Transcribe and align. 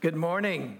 Good 0.00 0.14
morning. 0.14 0.78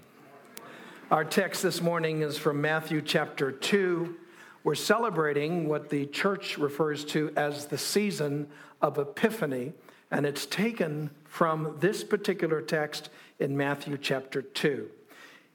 Our 1.10 1.24
text 1.24 1.64
this 1.64 1.82
morning 1.82 2.22
is 2.22 2.38
from 2.38 2.60
Matthew 2.60 3.02
chapter 3.02 3.50
2. 3.50 4.14
We're 4.62 4.76
celebrating 4.76 5.66
what 5.66 5.88
the 5.88 6.06
church 6.06 6.56
refers 6.56 7.04
to 7.06 7.32
as 7.36 7.66
the 7.66 7.78
season 7.78 8.46
of 8.80 8.96
Epiphany, 8.96 9.72
and 10.12 10.24
it's 10.24 10.46
taken 10.46 11.10
from 11.24 11.74
this 11.80 12.04
particular 12.04 12.62
text 12.62 13.10
in 13.40 13.56
Matthew 13.56 13.98
chapter 13.98 14.40
2. 14.40 14.88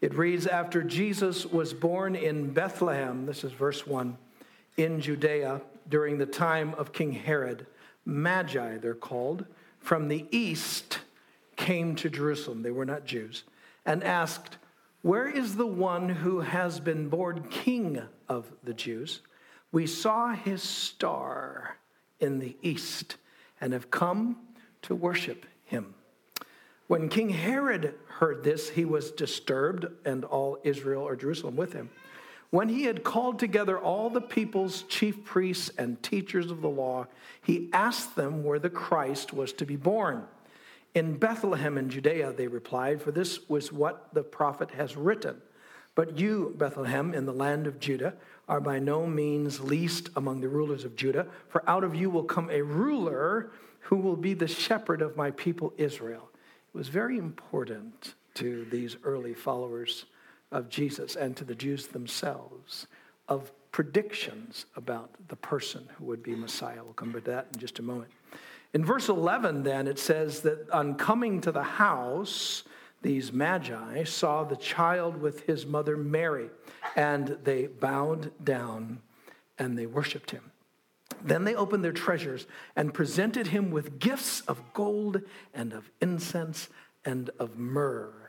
It 0.01 0.13
reads 0.13 0.45
After 0.45 0.83
Jesus 0.83 1.45
was 1.45 1.73
born 1.73 2.17
in 2.17 2.51
Bethlehem, 2.51 3.25
this 3.25 3.45
is 3.45 3.53
verse 3.53 3.87
1, 3.87 4.17
in 4.75 4.99
Judea 4.99 5.61
during 5.87 6.17
the 6.17 6.25
time 6.25 6.73
of 6.73 6.91
King 6.91 7.13
Herod, 7.13 7.65
Magi, 8.03 8.79
they're 8.79 8.93
called, 8.93 9.45
from 9.79 10.09
the 10.09 10.25
east 10.31 10.99
came 11.55 11.95
to 11.95 12.09
Jerusalem. 12.09 12.61
They 12.61 12.71
were 12.71 12.83
not 12.83 13.05
Jews 13.05 13.43
and 13.85 14.03
asked, 14.03 14.57
Where 15.01 15.27
is 15.27 15.55
the 15.55 15.67
one 15.67 16.09
who 16.09 16.41
has 16.41 16.79
been 16.79 17.09
born 17.09 17.43
king 17.49 18.01
of 18.29 18.51
the 18.63 18.73
Jews? 18.73 19.21
We 19.71 19.87
saw 19.87 20.33
his 20.33 20.61
star 20.61 21.77
in 22.19 22.39
the 22.39 22.55
east 22.61 23.17
and 23.59 23.73
have 23.73 23.91
come 23.91 24.37
to 24.83 24.95
worship 24.95 25.45
him. 25.65 25.95
When 26.87 27.09
King 27.09 27.29
Herod 27.29 27.95
heard 28.07 28.43
this, 28.43 28.69
he 28.69 28.85
was 28.85 29.11
disturbed, 29.11 29.87
and 30.05 30.25
all 30.25 30.59
Israel 30.63 31.01
or 31.01 31.15
Jerusalem 31.15 31.55
with 31.55 31.73
him. 31.73 31.89
When 32.51 32.69
he 32.69 32.83
had 32.83 33.03
called 33.03 33.39
together 33.39 33.79
all 33.79 34.11
the 34.11 34.21
people's 34.21 34.83
chief 34.83 35.23
priests 35.23 35.71
and 35.77 36.03
teachers 36.03 36.51
of 36.51 36.61
the 36.61 36.69
law, 36.69 37.07
he 37.41 37.69
asked 37.73 38.15
them 38.15 38.43
where 38.43 38.59
the 38.59 38.69
Christ 38.69 39.33
was 39.33 39.53
to 39.53 39.65
be 39.65 39.75
born. 39.75 40.25
In 40.93 41.17
Bethlehem 41.17 41.77
in 41.77 41.89
Judea, 41.89 42.33
they 42.33 42.47
replied, 42.47 43.01
for 43.01 43.11
this 43.11 43.49
was 43.49 43.71
what 43.71 44.13
the 44.13 44.23
prophet 44.23 44.71
has 44.71 44.95
written. 44.95 45.41
But 45.95 46.17
you, 46.17 46.53
Bethlehem, 46.57 47.13
in 47.13 47.25
the 47.25 47.33
land 47.33 47.67
of 47.67 47.79
Judah, 47.79 48.15
are 48.47 48.61
by 48.61 48.79
no 48.79 49.05
means 49.05 49.59
least 49.59 50.09
among 50.15 50.41
the 50.41 50.49
rulers 50.49 50.85
of 50.85 50.95
Judah, 50.95 51.27
for 51.49 51.67
out 51.69 51.83
of 51.83 51.95
you 51.95 52.09
will 52.09 52.23
come 52.23 52.49
a 52.49 52.61
ruler 52.61 53.51
who 53.81 53.97
will 53.97 54.15
be 54.15 54.33
the 54.33 54.47
shepherd 54.47 55.01
of 55.01 55.17
my 55.17 55.31
people 55.31 55.73
Israel. 55.77 56.29
It 56.73 56.77
was 56.77 56.89
very 56.89 57.17
important 57.17 58.15
to 58.35 58.65
these 58.65 58.97
early 59.03 59.33
followers 59.33 60.05
of 60.51 60.69
Jesus 60.69 61.15
and 61.15 61.35
to 61.37 61.43
the 61.43 61.55
Jews 61.55 61.87
themselves 61.87 62.87
of 63.27 63.51
predictions 63.71 64.65
about 64.75 65.11
the 65.27 65.35
person 65.35 65.87
who 65.97 66.05
would 66.05 66.21
be 66.23 66.35
Messiah. 66.35 66.83
We'll 66.83 66.93
come 66.93 67.13
to 67.13 67.21
that 67.21 67.47
in 67.53 67.59
just 67.59 67.79
a 67.79 67.83
moment. 67.83 68.11
In 68.73 68.83
verse 68.83 69.07
11, 69.07 69.63
then, 69.63 69.87
it 69.87 69.99
says 69.99 70.41
that 70.41 70.69
on 70.71 70.95
coming 70.95 71.41
to 71.41 71.51
the 71.51 71.63
house, 71.63 72.63
these 73.03 73.31
magi 73.31 74.03
saw 74.03 74.43
the 74.43 74.55
child 74.55 75.17
with 75.17 75.41
his 75.41 75.65
mother 75.65 75.95
Mary, 75.95 76.49
and 76.95 77.37
they 77.43 77.67
bowed 77.67 78.31
down 78.43 79.01
and 79.59 79.77
they 79.77 79.85
worshiped 79.85 80.31
him. 80.31 80.51
Then 81.23 81.43
they 81.43 81.53
opened 81.53 81.83
their 81.83 81.91
treasures 81.91 82.47
and 82.75 82.93
presented 82.93 83.47
him 83.47 83.71
with 83.71 83.99
gifts 83.99 84.41
of 84.41 84.73
gold 84.73 85.21
and 85.53 85.73
of 85.73 85.91
incense 86.01 86.69
and 87.05 87.29
of 87.39 87.57
myrrh. 87.57 88.22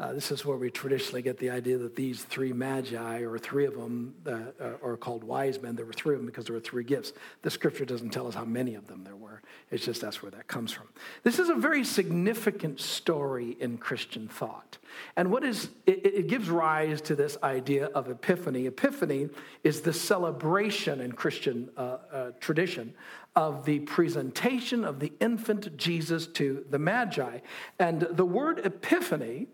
Uh, 0.00 0.14
this 0.14 0.32
is 0.32 0.46
where 0.46 0.56
we 0.56 0.70
traditionally 0.70 1.20
get 1.20 1.36
the 1.36 1.50
idea 1.50 1.76
that 1.76 1.94
these 1.94 2.24
three 2.24 2.54
magi, 2.54 3.20
or 3.20 3.38
three 3.38 3.66
of 3.66 3.74
them, 3.74 4.14
uh, 4.26 4.30
uh, 4.58 4.72
are 4.82 4.96
called 4.96 5.22
wise 5.22 5.60
men. 5.60 5.76
There 5.76 5.84
were 5.84 5.92
three 5.92 6.14
of 6.14 6.20
them 6.20 6.26
because 6.26 6.46
there 6.46 6.54
were 6.54 6.60
three 6.60 6.84
gifts. 6.84 7.12
The 7.42 7.50
scripture 7.50 7.84
doesn't 7.84 8.08
tell 8.08 8.26
us 8.26 8.34
how 8.34 8.46
many 8.46 8.76
of 8.76 8.86
them 8.86 9.04
there 9.04 9.14
were. 9.14 9.42
It's 9.70 9.84
just 9.84 10.00
that's 10.00 10.22
where 10.22 10.30
that 10.30 10.46
comes 10.46 10.72
from. 10.72 10.88
This 11.22 11.38
is 11.38 11.50
a 11.50 11.54
very 11.54 11.84
significant 11.84 12.80
story 12.80 13.58
in 13.60 13.76
Christian 13.76 14.26
thought. 14.26 14.78
And 15.16 15.30
what 15.30 15.44
is, 15.44 15.68
it, 15.86 16.06
it 16.06 16.26
gives 16.28 16.48
rise 16.48 17.02
to 17.02 17.14
this 17.14 17.36
idea 17.42 17.86
of 17.88 18.08
epiphany. 18.08 18.66
Epiphany 18.66 19.28
is 19.64 19.82
the 19.82 19.92
celebration 19.92 21.02
in 21.02 21.12
Christian 21.12 21.68
uh, 21.76 21.98
uh, 22.10 22.30
tradition 22.40 22.94
of 23.36 23.64
the 23.64 23.80
presentation 23.80 24.84
of 24.84 24.98
the 24.98 25.12
infant 25.20 25.76
Jesus 25.76 26.26
to 26.26 26.64
the 26.70 26.78
Magi. 26.78 27.38
And 27.78 28.00
the 28.00 28.24
word 28.24 28.60
epiphany, 28.64 29.46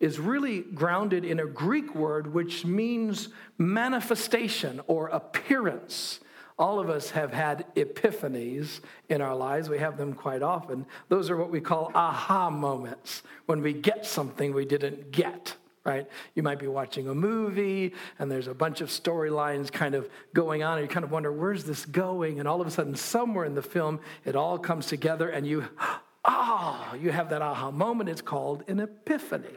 is 0.00 0.18
really 0.18 0.60
grounded 0.60 1.24
in 1.24 1.38
a 1.38 1.46
Greek 1.46 1.94
word 1.94 2.32
which 2.32 2.64
means 2.64 3.28
manifestation 3.58 4.80
or 4.86 5.08
appearance. 5.08 6.20
All 6.58 6.78
of 6.78 6.90
us 6.90 7.10
have 7.10 7.32
had 7.32 7.64
epiphanies 7.74 8.80
in 9.08 9.22
our 9.22 9.34
lives. 9.34 9.68
We 9.68 9.78
have 9.78 9.96
them 9.96 10.12
quite 10.12 10.42
often. 10.42 10.84
Those 11.08 11.30
are 11.30 11.36
what 11.36 11.50
we 11.50 11.60
call 11.60 11.90
aha 11.94 12.50
moments 12.50 13.22
when 13.46 13.62
we 13.62 13.72
get 13.72 14.04
something 14.04 14.52
we 14.52 14.66
didn't 14.66 15.10
get, 15.10 15.56
right? 15.84 16.06
You 16.34 16.42
might 16.42 16.58
be 16.58 16.66
watching 16.66 17.08
a 17.08 17.14
movie 17.14 17.94
and 18.18 18.30
there's 18.30 18.46
a 18.46 18.52
bunch 18.54 18.82
of 18.82 18.88
storylines 18.90 19.72
kind 19.72 19.94
of 19.94 20.10
going 20.34 20.62
on, 20.62 20.76
and 20.76 20.86
you 20.86 20.92
kind 20.92 21.04
of 21.04 21.10
wonder, 21.10 21.32
where's 21.32 21.64
this 21.64 21.86
going? 21.86 22.40
And 22.40 22.46
all 22.46 22.60
of 22.60 22.66
a 22.66 22.70
sudden, 22.70 22.94
somewhere 22.94 23.46
in 23.46 23.54
the 23.54 23.62
film, 23.62 23.98
it 24.26 24.36
all 24.36 24.58
comes 24.58 24.86
together 24.86 25.30
and 25.30 25.46
you, 25.46 25.64
ah, 26.26 26.90
oh, 26.92 26.94
you 26.94 27.10
have 27.10 27.30
that 27.30 27.40
aha 27.40 27.70
moment. 27.70 28.10
It's 28.10 28.20
called 28.22 28.64
an 28.68 28.80
epiphany. 28.80 29.56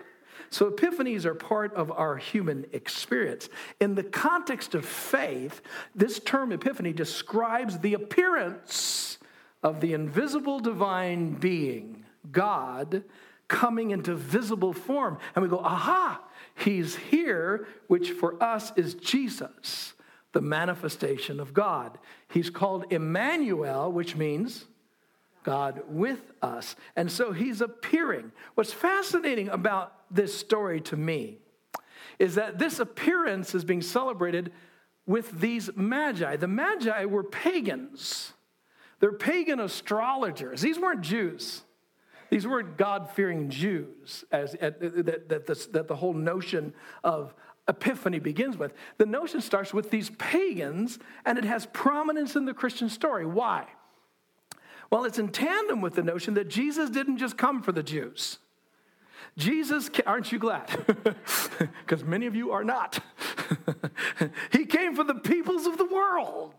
So, 0.53 0.69
epiphanies 0.69 1.25
are 1.25 1.33
part 1.33 1.73
of 1.73 1.91
our 1.91 2.15
human 2.15 2.67
experience. 2.73 3.49
In 3.79 3.95
the 3.95 4.03
context 4.03 4.75
of 4.75 4.85
faith, 4.85 5.63
this 5.95 6.19
term 6.19 6.51
epiphany 6.51 6.93
describes 6.93 7.79
the 7.79 7.95
appearance 7.95 9.17
of 9.63 9.81
the 9.81 9.93
invisible 9.93 10.59
divine 10.59 11.31
being, 11.31 12.05
God, 12.31 13.03
coming 13.47 13.89
into 13.89 14.13
visible 14.13 14.73
form. 14.73 15.17
And 15.33 15.41
we 15.41 15.49
go, 15.49 15.57
aha, 15.57 16.21
he's 16.53 16.97
here, 16.97 17.65
which 17.87 18.11
for 18.11 18.41
us 18.41 18.71
is 18.75 18.93
Jesus, 18.93 19.93
the 20.33 20.41
manifestation 20.41 21.39
of 21.39 21.55
God. 21.55 21.97
He's 22.27 22.51
called 22.51 22.85
Emmanuel, 22.91 23.91
which 23.91 24.15
means 24.15 24.65
God 25.43 25.81
with 25.87 26.31
us. 26.41 26.75
And 26.95 27.11
so 27.11 27.31
he's 27.31 27.61
appearing. 27.61 28.31
What's 28.55 28.73
fascinating 28.73 29.49
about 29.49 29.93
this 30.09 30.37
story 30.37 30.81
to 30.81 30.97
me 30.97 31.37
is 32.19 32.35
that 32.35 32.59
this 32.59 32.79
appearance 32.79 33.55
is 33.55 33.65
being 33.65 33.81
celebrated 33.81 34.51
with 35.05 35.39
these 35.39 35.69
magi. 35.75 36.35
The 36.37 36.47
magi 36.47 37.05
were 37.05 37.23
pagans, 37.23 38.33
they're 38.99 39.11
pagan 39.11 39.59
astrologers. 39.59 40.61
These 40.61 40.79
weren't 40.79 41.01
Jews. 41.01 41.63
These 42.29 42.47
weren't 42.47 42.77
God 42.77 43.11
fearing 43.11 43.49
Jews, 43.49 44.25
as, 44.31 44.53
that, 44.53 44.79
that, 45.29 45.45
this, 45.45 45.67
that 45.67 45.87
the 45.87 45.95
whole 45.95 46.13
notion 46.13 46.73
of 47.03 47.35
epiphany 47.67 48.17
begins 48.17 48.57
with. 48.57 48.73
The 48.97 49.05
notion 49.05 49.39
starts 49.39 49.71
with 49.73 49.91
these 49.91 50.09
pagans, 50.11 50.97
and 51.25 51.37
it 51.37 51.43
has 51.43 51.67
prominence 51.67 52.35
in 52.35 52.45
the 52.45 52.53
Christian 52.53 52.89
story. 52.89 53.25
Why? 53.25 53.67
Well, 54.93 55.05
it's 55.05 55.17
in 55.17 55.29
tandem 55.29 55.81
with 55.81 55.95
the 55.95 56.03
notion 56.03 56.35
that 56.35 56.49
Jesus 56.49 56.91
didn't 56.91 57.17
just 57.17 57.35
come 57.35 57.63
for 57.63 57.71
the 57.71 57.81
Jews. 57.81 58.37
Jesus, 59.35 59.89
aren't 60.05 60.31
you 60.31 60.37
glad? 60.37 60.69
Because 61.57 62.03
many 62.03 62.27
of 62.27 62.35
you 62.35 62.51
are 62.51 62.63
not. 62.63 62.99
he 64.51 64.65
came 64.67 64.95
for 64.95 65.03
the 65.03 65.15
peoples 65.15 65.65
of 65.65 65.79
the 65.79 65.85
world. 65.85 66.53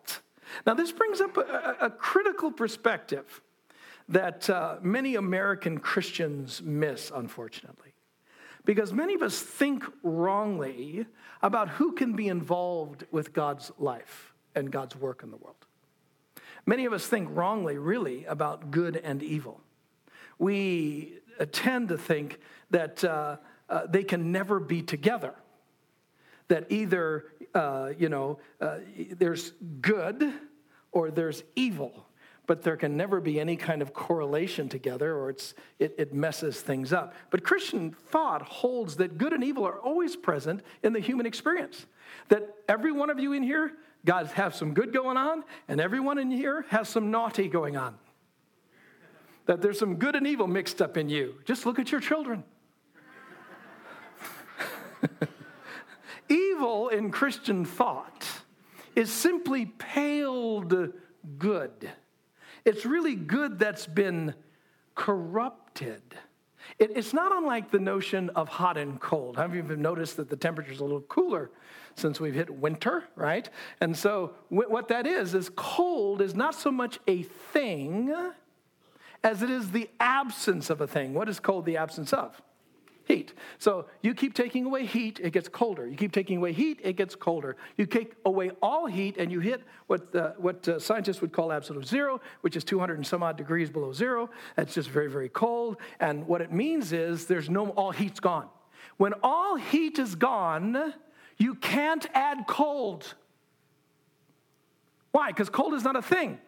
Now, 0.67 0.75
this 0.75 0.91
brings 0.91 1.21
up 1.21 1.37
a, 1.37 1.77
a 1.83 1.91
critical 1.91 2.51
perspective 2.51 3.41
that 4.09 4.51
uh, 4.51 4.79
many 4.83 5.15
American 5.15 5.79
Christians 5.79 6.61
miss, 6.61 7.13
unfortunately. 7.15 7.95
Because 8.65 8.93
many 8.93 9.15
of 9.15 9.23
us 9.23 9.39
think 9.39 9.85
wrongly 10.03 11.07
about 11.41 11.69
who 11.69 11.93
can 11.93 12.15
be 12.17 12.27
involved 12.27 13.05
with 13.13 13.33
God's 13.33 13.71
life 13.79 14.35
and 14.57 14.73
God's 14.73 14.97
work 14.97 15.23
in 15.23 15.31
the 15.31 15.37
world. 15.37 15.64
Many 16.67 16.87
of 16.87 16.93
us 16.93 17.07
think 17.07 17.29
wrongly, 17.31 17.77
really, 17.79 18.25
about 18.25 18.71
good 18.71 18.97
and 18.97 19.23
evil. 19.23 19.61
We 20.39 21.19
tend 21.53 21.89
to 21.89 21.99
think 21.99 22.41
that 22.71 23.05
uh, 23.05 23.37
uh, 23.69 23.87
they 23.87 24.05
can 24.05 24.33
never 24.33 24.61
be 24.61 24.83
together. 24.83 25.35
That 26.49 26.67
either, 26.71 27.27
uh, 27.55 27.91
you 27.99 28.09
know, 28.09 28.39
uh, 28.61 28.79
there's 29.13 29.53
good 29.81 30.33
or 30.93 31.11
there's 31.11 31.43
evil, 31.57 32.07
but 32.47 32.63
there 32.63 32.77
can 32.77 32.97
never 32.97 33.21
be 33.21 33.41
any 33.41 33.57
kind 33.57 33.81
of 33.81 33.95
correlation 33.95 34.69
together 34.69 35.17
or 35.17 35.31
it's, 35.31 35.55
it, 35.79 35.95
it 35.97 36.13
messes 36.13 36.61
things 36.61 36.93
up. 36.93 37.15
But 37.31 37.45
Christian 37.45 37.93
thought 38.11 38.43
holds 38.43 38.97
that 38.97 39.17
good 39.17 39.33
and 39.33 39.43
evil 39.43 39.67
are 39.67 39.79
always 39.79 40.17
present 40.17 40.63
in 40.83 40.93
the 40.93 41.01
human 41.01 41.25
experience. 41.25 41.87
That 42.29 42.55
every 42.69 42.93
one 42.93 43.09
of 43.09 43.19
you 43.19 43.33
in 43.33 43.43
here 43.43 43.73
God 44.05 44.27
has 44.29 44.55
some 44.55 44.75
good 44.75 44.93
going 44.93 45.17
on, 45.17 45.45
and 45.69 45.81
everyone 45.81 46.19
in 46.19 46.31
here 46.31 46.67
has 46.69 46.89
some 46.89 47.11
naughty 47.11 47.49
going 47.49 47.77
on. 47.77 47.97
That 49.47 49.63
there's 49.63 49.79
some 49.79 49.97
good 49.97 50.15
and 50.15 50.27
evil 50.27 50.47
mixed 50.47 50.83
up 50.83 50.97
in 50.97 51.09
you. 51.09 51.37
Just 51.45 51.67
look 51.67 51.79
at 51.79 51.91
your 51.91 52.01
children. 52.01 52.45
evil 56.29 56.89
in 56.89 57.11
Christian 57.11 57.65
thought 57.65 58.27
is 58.95 59.13
simply 59.13 59.67
paled 59.67 60.93
good. 61.39 61.91
It's 62.65 62.87
really 62.87 63.15
good 63.15 63.59
that's 63.59 63.87
been 63.87 64.35
corrupted. 64.95 66.03
It, 66.79 66.93
it's 66.97 67.13
not 67.13 67.33
unlike 67.37 67.71
the 67.71 67.79
notion 67.79 68.31
of 68.31 68.49
hot 68.49 68.77
and 68.77 69.01
cold. 69.01 69.37
Have 69.37 69.55
you 69.55 69.63
even 69.63 69.83
noticed 69.83 70.17
that 70.17 70.31
the 70.31 70.37
temperature 70.37 70.73
is 70.73 70.81
a 70.81 70.85
little 70.85 71.01
cooler 71.03 71.51
since 71.97 72.21
we've 72.21 72.35
hit 72.35 72.51
winter, 72.51 73.05
right? 73.17 73.49
And 73.81 73.97
so, 73.97 74.35
what 74.49 74.89
that 74.89 75.07
is, 75.07 75.35
is 75.35 75.51
cold 75.55 76.21
is 76.21 76.35
not 76.35 76.55
so 76.55 76.71
much 76.71 76.99
a 77.07 77.23
thing 77.23 78.15
as 79.23 79.43
it 79.43 79.51
is 79.51 79.71
the 79.71 79.89
absence 80.01 80.71
of 80.71 80.81
a 80.81 80.87
thing. 80.87 81.15
What 81.15 81.29
is 81.29 81.41
cold 81.41 81.65
the 81.65 81.77
absence 81.77 82.13
of? 82.13 82.41
heat. 83.05 83.35
So 83.59 83.87
you 84.03 84.15
keep 84.15 84.35
taking 84.35 84.65
away 84.65 84.87
heat, 84.87 85.21
it 85.23 85.33
gets 85.33 85.49
colder. 85.49 85.87
You 85.87 85.97
keep 85.97 86.13
taking 86.13 86.39
away 86.39 86.53
heat, 86.53 86.81
it 86.83 86.95
gets 86.95 87.15
colder. 87.15 87.57
You 87.77 87.87
take 87.87 88.15
away 88.25 88.51
all 88.63 88.87
heat, 88.87 89.17
and 89.19 89.31
you 89.31 89.41
hit 89.41 89.63
what, 89.87 90.13
the, 90.13 90.35
what 90.39 90.67
uh, 90.67 90.79
scientists 90.79 91.21
would 91.21 91.33
call 91.33 91.53
absolute 91.53 91.87
zero, 91.87 92.21
which 92.41 92.57
is 92.57 92.65
200 92.65 92.97
and 92.97 93.07
some 93.07 93.23
odd 93.23 93.37
degrees 93.37 93.71
below 93.71 93.93
zero. 93.93 94.31
That's 94.57 94.75
just 94.75 94.89
very, 94.89 95.11
very 95.11 95.29
cold. 95.29 95.77
And 96.01 96.27
what 96.27 96.41
it 96.41 96.53
means 96.53 96.93
is 96.93 97.27
there's 97.27 97.51
no, 97.51 97.69
all 97.71 97.91
heat's 97.91 98.21
gone. 98.21 98.49
When 98.97 99.13
all 99.23 99.57
heat 99.57 99.99
is 99.99 100.15
gone, 100.15 100.95
you 101.39 101.55
can't 101.55 102.07
add 102.15 102.47
cold. 102.47 103.15
Why? 105.13 105.29
Because 105.29 105.49
cold 105.49 105.75
is 105.75 105.85
not 105.85 105.97
a 105.97 106.03
thing. 106.03 106.39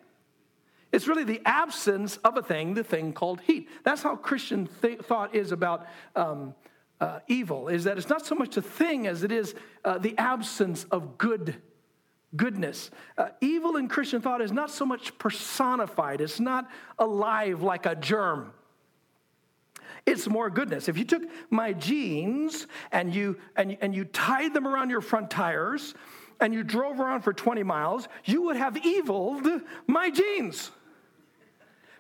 It's 0.93 1.09
really 1.09 1.25
the 1.25 1.43
absence 1.45 2.17
of 2.19 2.37
a 2.37 2.43
thing, 2.43 2.75
the 2.75 2.85
thing 2.85 3.13
called 3.13 3.41
heat. 3.43 3.69
That's 3.85 4.03
how 4.03 4.17
Christian 4.17 4.69
th- 4.83 5.01
thought 5.01 5.35
is 5.35 5.53
about 5.53 5.87
um, 6.15 6.55
uh, 7.01 7.21
evil, 7.29 7.69
is 7.69 7.85
that 7.85 7.99
it's 7.99 8.09
not 8.09 8.25
so 8.25 8.35
much 8.35 8.57
a 8.57 8.63
thing 8.63 9.07
as 9.07 9.23
it 9.23 9.33
is 9.33 9.55
uh, 9.85 9.99
the 9.99 10.17
absence 10.17 10.85
of 10.91 11.19
good 11.19 11.57
goodness. 12.35 12.91
Uh, 13.19 13.29
evil 13.41 13.77
in 13.77 13.89
Christian 13.89 14.21
thought 14.21 14.41
is 14.41 14.53
not 14.53 14.71
so 14.71 14.85
much 14.85 15.17
personified, 15.19 16.21
it's 16.21 16.41
not 16.41 16.69
alive 16.99 17.63
like 17.63 17.87
a 17.87 17.95
germ. 17.95 18.53
It's 20.07 20.29
more 20.29 20.49
goodness. 20.49 20.89
If 20.89 20.97
you 20.97 21.05
took 21.05 21.23
my 21.51 21.73
jeans 21.73 22.69
and 22.93 23.13
you, 23.13 23.39
and, 23.57 23.77
and 23.81 23.95
you 23.95 24.05
tied 24.05 24.55
them 24.55 24.67
around 24.67 24.89
your 24.89 25.01
front 25.01 25.31
tires 25.31 25.95
and 26.41 26.55
you 26.55 26.63
drove 26.63 27.01
around 27.01 27.23
for 27.23 27.33
20 27.33 27.65
miles, 27.65 28.07
you 28.25 28.43
would 28.43 28.57
have 28.57 28.77
eviled 28.87 29.49
my 29.89 30.11
jeans 30.11 30.71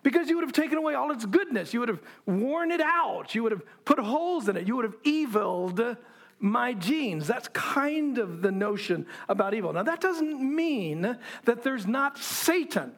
because 0.04 0.28
you 0.28 0.36
would 0.36 0.44
have 0.44 0.52
taken 0.52 0.78
away 0.78 0.94
all 0.94 1.10
its 1.10 1.26
goodness. 1.26 1.74
You 1.74 1.80
would 1.80 1.88
have 1.88 2.00
worn 2.26 2.70
it 2.70 2.80
out. 2.80 3.34
You 3.34 3.42
would 3.42 3.50
have 3.50 3.62
put 3.84 3.98
holes 3.98 4.48
in 4.48 4.56
it. 4.56 4.68
You 4.68 4.76
would 4.76 4.84
have 4.84 4.96
eviled 5.02 5.96
my 6.38 6.74
jeans. 6.74 7.26
That's 7.26 7.48
kind 7.48 8.18
of 8.18 8.40
the 8.40 8.52
notion 8.52 9.06
about 9.28 9.52
evil. 9.52 9.72
Now, 9.72 9.82
that 9.82 10.00
doesn't 10.00 10.40
mean 10.40 11.18
that 11.44 11.64
there's 11.64 11.88
not 11.88 12.18
Satan 12.18 12.92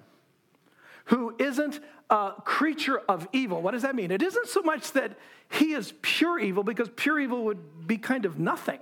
who 1.09 1.35
isn't 1.39 1.81
a 2.11 2.33
creature 2.45 2.99
of 3.09 3.29
evil. 3.33 3.61
What 3.63 3.73
does 3.73 3.83
that 3.83 3.95
mean? 3.95 4.11
It 4.11 4.23
isn't 4.23 4.49
so 4.49 4.63
much 4.63 4.93
that 4.93 5.19
he 5.51 5.73
is 5.73 5.95
pure 6.03 6.39
evil, 6.39 6.63
because 6.63 6.91
pure 6.95 7.19
evil 7.19 7.45
would 7.45 7.87
be 7.87 7.97
kind 7.97 8.25
of 8.25 8.39
nothing. 8.39 8.81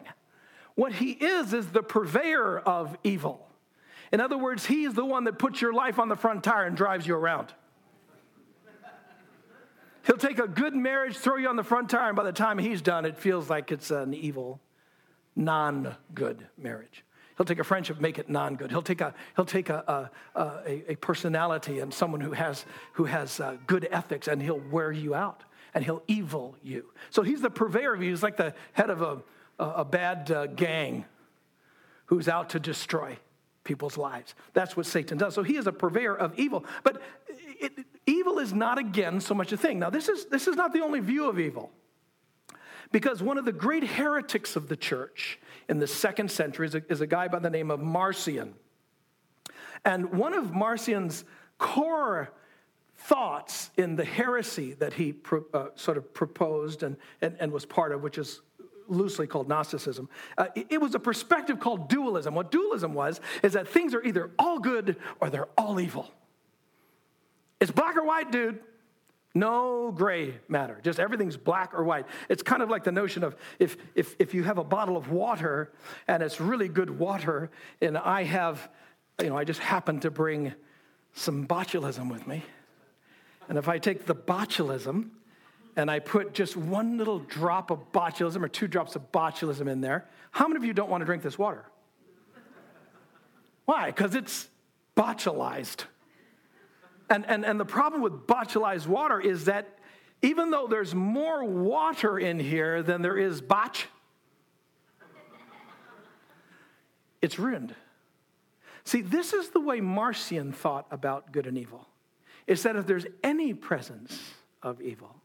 What 0.75 0.93
he 0.93 1.13
is, 1.13 1.53
is 1.53 1.69
the 1.69 1.83
purveyor 1.83 2.59
of 2.59 2.97
evil. 3.05 3.49
In 4.13 4.21
other 4.21 4.37
words, 4.37 4.67
he 4.67 4.85
is 4.85 4.95
the 4.95 5.05
one 5.05 5.25
that 5.25 5.39
puts 5.39 5.61
your 5.61 5.73
life 5.73 5.99
on 5.99 6.09
the 6.09 6.17
front 6.17 6.45
tire 6.45 6.65
and 6.65 6.77
drives 6.77 7.07
you 7.07 7.15
around. 7.15 7.53
He'll 10.07 10.17
take 10.17 10.39
a 10.39 10.47
good 10.47 10.75
marriage, 10.75 11.17
throw 11.17 11.37
you 11.37 11.49
on 11.49 11.57
the 11.57 11.65
front 11.65 11.91
tire, 11.91 12.09
and 12.09 12.17
by 12.17 12.23
the 12.23 12.33
time 12.33 12.59
he's 12.59 12.83
done, 12.83 13.05
it 13.05 13.17
feels 13.17 13.51
like 13.51 13.73
it's 13.73 13.91
an 13.91 14.15
evil, 14.15 14.61
non 15.35 15.97
good 16.15 16.47
marriage. 16.57 17.05
He'll 17.37 17.47
take 17.47 17.59
a 17.59 17.65
friendship, 17.65 18.01
make 18.01 18.19
it 18.19 18.31
non 18.31 18.57
good. 18.57 18.71
He'll 18.71 18.83
take, 18.83 19.01
a, 19.01 19.15
he'll 19.37 19.45
take 19.45 19.69
a, 19.69 20.11
a, 20.35 20.41
a, 20.41 20.93
a 20.93 20.97
personality 20.97 21.81
and 21.81 21.93
someone 21.93 22.21
who 22.21 22.33
has, 22.33 22.65
who 22.95 23.05
has 23.05 23.41
uh, 23.41 23.57
good 23.67 23.87
ethics, 23.91 24.27
and 24.27 24.41
he'll 24.41 24.63
wear 24.71 24.91
you 24.91 25.15
out 25.15 25.45
and 25.77 25.85
he'll 25.85 26.03
evil 26.09 26.57
you. 26.63 26.87
So 27.11 27.23
he's 27.23 27.43
the 27.43 27.51
purveyor 27.51 27.93
of 27.93 28.03
you. 28.03 28.09
He's 28.09 28.23
like 28.23 28.39
the 28.39 28.55
head 28.73 28.89
of 28.89 29.03
a, 29.03 29.19
a, 29.59 29.85
bad 29.85 30.31
uh, 30.31 30.47
gang 30.47 31.05
who's 32.07 32.29
out 32.29 32.49
to 32.51 32.59
destroy 32.59 33.19
people's 33.63 33.99
lives. 33.99 34.35
That's 34.55 34.75
what 34.75 34.87
Satan 34.87 35.19
does. 35.19 35.35
So 35.35 35.43
he 35.43 35.59
is 35.59 35.67
a 35.67 35.73
purveyor 35.73 36.17
of 36.17 36.39
evil. 36.39 36.65
But 36.83 37.03
it, 37.29 37.73
evil 38.07 38.39
is 38.39 38.55
not 38.55 38.79
again 38.79 39.21
so 39.21 39.35
much 39.35 39.53
a 39.53 39.59
thing. 39.59 39.79
Now, 39.79 39.91
this 39.91 40.09
is, 40.09 40.25
this 40.27 40.47
is 40.47 40.57
not 40.57 40.73
the 40.73 40.81
only 40.81 41.01
view 41.01 41.29
of 41.29 41.39
evil. 41.39 41.71
Because 42.91 43.23
one 43.23 43.37
of 43.37 43.45
the 43.45 43.53
great 43.53 43.85
heretics 43.85 44.57
of 44.57 44.69
the 44.69 44.77
church 44.77 45.39
in 45.69 45.79
the 45.79 45.87
second 45.87 46.31
century 46.31 46.67
is 46.67 46.75
a, 46.75 46.83
is 46.89 47.01
a 47.01 47.07
guy 47.07 47.29
by 47.29 47.39
the 47.39 47.51
name 47.51 47.71
of 47.71 47.81
Marcion. 47.81 48.55
And 49.85 50.13
one 50.13 50.35
of 50.35 50.53
Marcion's 50.53 51.25
core 51.59 52.33
thoughts 52.97 53.71
in 53.77 53.97
the 53.97 54.05
heresy 54.05 54.75
that 54.75 54.95
he 54.95 55.13
pro, 55.13 55.45
uh, 55.53 55.67
sort 55.75 55.97
of 55.97 56.13
proposed 56.15 56.83
and, 56.83 56.97
and, 57.21 57.37
and, 57.39 57.53
was 57.53 57.67
part 57.67 57.93
of, 57.93 58.03
which 58.03 58.19
is 58.19 58.41
loosely 58.89 59.27
called 59.27 59.49
Gnosticism, 59.49 60.09
uh, 60.39 60.47
it, 60.55 60.67
it 60.71 60.81
was 60.81 60.95
a 60.95 60.99
perspective 60.99 61.61
called 61.61 61.89
dualism. 61.89 62.35
What 62.35 62.51
dualism 62.51 62.95
was 62.95 63.21
is 63.43 63.53
that 63.53 63.69
things 63.69 63.95
are 63.95 64.03
either 64.03 64.31
all 64.39 64.59
good 64.59 64.97
or 65.21 65.31
they're 65.31 65.49
all 65.59 65.79
evil. 65.79 66.11
It's 67.61 67.71
black 67.71 67.97
or 67.97 68.05
white, 68.05 68.31
dude. 68.33 68.61
No 69.37 69.93
gray 69.93 70.35
matter. 70.49 70.81
Just 70.83 70.99
everything's 70.99 71.37
black 71.37 71.75
or 71.75 71.85
white. 71.85 72.07
It's 72.31 72.43
kind 72.43 72.63
of 72.63 72.71
like 72.71 72.85
the 72.85 72.93
notion 72.93 73.23
of 73.23 73.37
if, 73.59 73.77
if, 73.95 74.17
if 74.19 74.33
you 74.33 74.45
have 74.45 74.57
a 74.57 74.65
bottle 74.65 74.97
of 74.97 75.11
water 75.11 75.71
and 76.09 76.23
it's 76.23 76.41
really 76.41 76.69
good 76.69 76.99
water, 76.99 77.51
and 77.83 77.99
I 77.99 78.23
have, 78.23 78.71
you 79.21 79.29
know, 79.29 79.37
I 79.37 79.45
just 79.45 79.61
happen 79.61 80.01
to 80.01 80.11
bring 80.11 80.55
some 81.13 81.47
botulism 81.47 82.11
with 82.11 82.27
me. 82.27 82.45
And 83.47 83.59
if 83.59 83.69
I 83.69 83.77
take 83.79 84.07
the 84.07 84.15
botulism 84.15 85.11
and 85.77 85.91
I 85.91 85.99
put 85.99 86.33
just 86.33 86.57
one 86.57 86.97
little 86.97 87.19
drop 87.19 87.71
of 87.71 87.93
botulism 87.93 88.43
or 88.43 88.49
two 88.49 88.67
drops 88.67 88.97
of 88.97 89.13
botulism 89.13 89.69
in 89.69 89.83
there, 89.83 90.07
how 90.31 90.49
many 90.49 90.57
of 90.57 90.65
you 90.65 90.73
don't 90.73 90.89
want 90.89 91.03
to 91.03 91.05
drink 91.05 91.23
this 91.23 91.39
water? 91.39 91.67
Why? 93.67 93.89
Because 93.89 94.15
it's 94.15 94.49
botulized. 94.97 95.85
And, 97.09 97.25
and, 97.27 97.45
and 97.45 97.61
the 97.61 97.65
problem 97.65 98.03
with 98.03 98.27
botulized 98.27 98.87
water 98.87 99.21
is 99.21 99.45
that 99.45 99.79
even 100.23 100.51
though 100.51 100.67
there's 100.67 100.95
more 100.95 101.45
water 101.45 102.19
in 102.19 102.39
here 102.39 102.83
than 102.83 103.03
there 103.03 103.17
is 103.17 103.41
botch, 103.41 103.87
it's 107.23 107.39
ruined. 107.39 107.75
See, 108.85 109.03
this 109.03 109.33
is 109.33 109.51
the 109.51 109.61
way 109.61 109.81
Marcion 109.81 110.53
thought 110.53 110.87
about 110.91 111.33
good 111.33 111.47
and 111.47 111.59
evil. 111.59 111.89
Is 112.47 112.63
that 112.63 112.77
if 112.77 112.87
there's 112.87 113.07
any 113.25 113.53
presence 113.53 114.21
of 114.63 114.81
evil, 114.81 115.17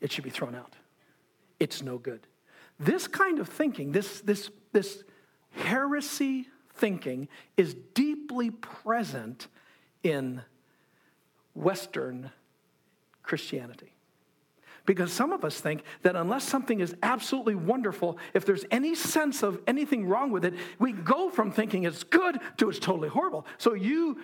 it 0.00 0.12
should 0.12 0.24
be 0.24 0.30
thrown 0.30 0.54
out. 0.54 0.74
It's 1.58 1.82
no 1.82 1.98
good. 1.98 2.26
This 2.78 3.08
kind 3.08 3.40
of 3.40 3.48
thinking, 3.48 3.92
this, 3.92 4.20
this, 4.20 4.50
this 4.72 5.02
heresy 5.50 6.48
thinking, 6.74 7.28
is 7.56 7.74
deeply 7.94 8.50
present 8.50 9.48
in 10.02 10.42
Western 11.54 12.30
Christianity. 13.22 13.94
Because 14.86 15.12
some 15.12 15.32
of 15.32 15.44
us 15.44 15.60
think 15.60 15.82
that 16.02 16.16
unless 16.16 16.44
something 16.44 16.80
is 16.80 16.94
absolutely 17.02 17.54
wonderful, 17.54 18.18
if 18.34 18.44
there's 18.44 18.64
any 18.70 18.94
sense 18.94 19.42
of 19.42 19.60
anything 19.66 20.06
wrong 20.06 20.30
with 20.30 20.44
it, 20.44 20.54
we 20.78 20.92
go 20.92 21.30
from 21.30 21.52
thinking 21.52 21.84
it's 21.84 22.02
good 22.02 22.40
to 22.56 22.68
it's 22.68 22.78
totally 22.78 23.08
horrible. 23.08 23.46
So 23.58 23.74
you 23.74 24.18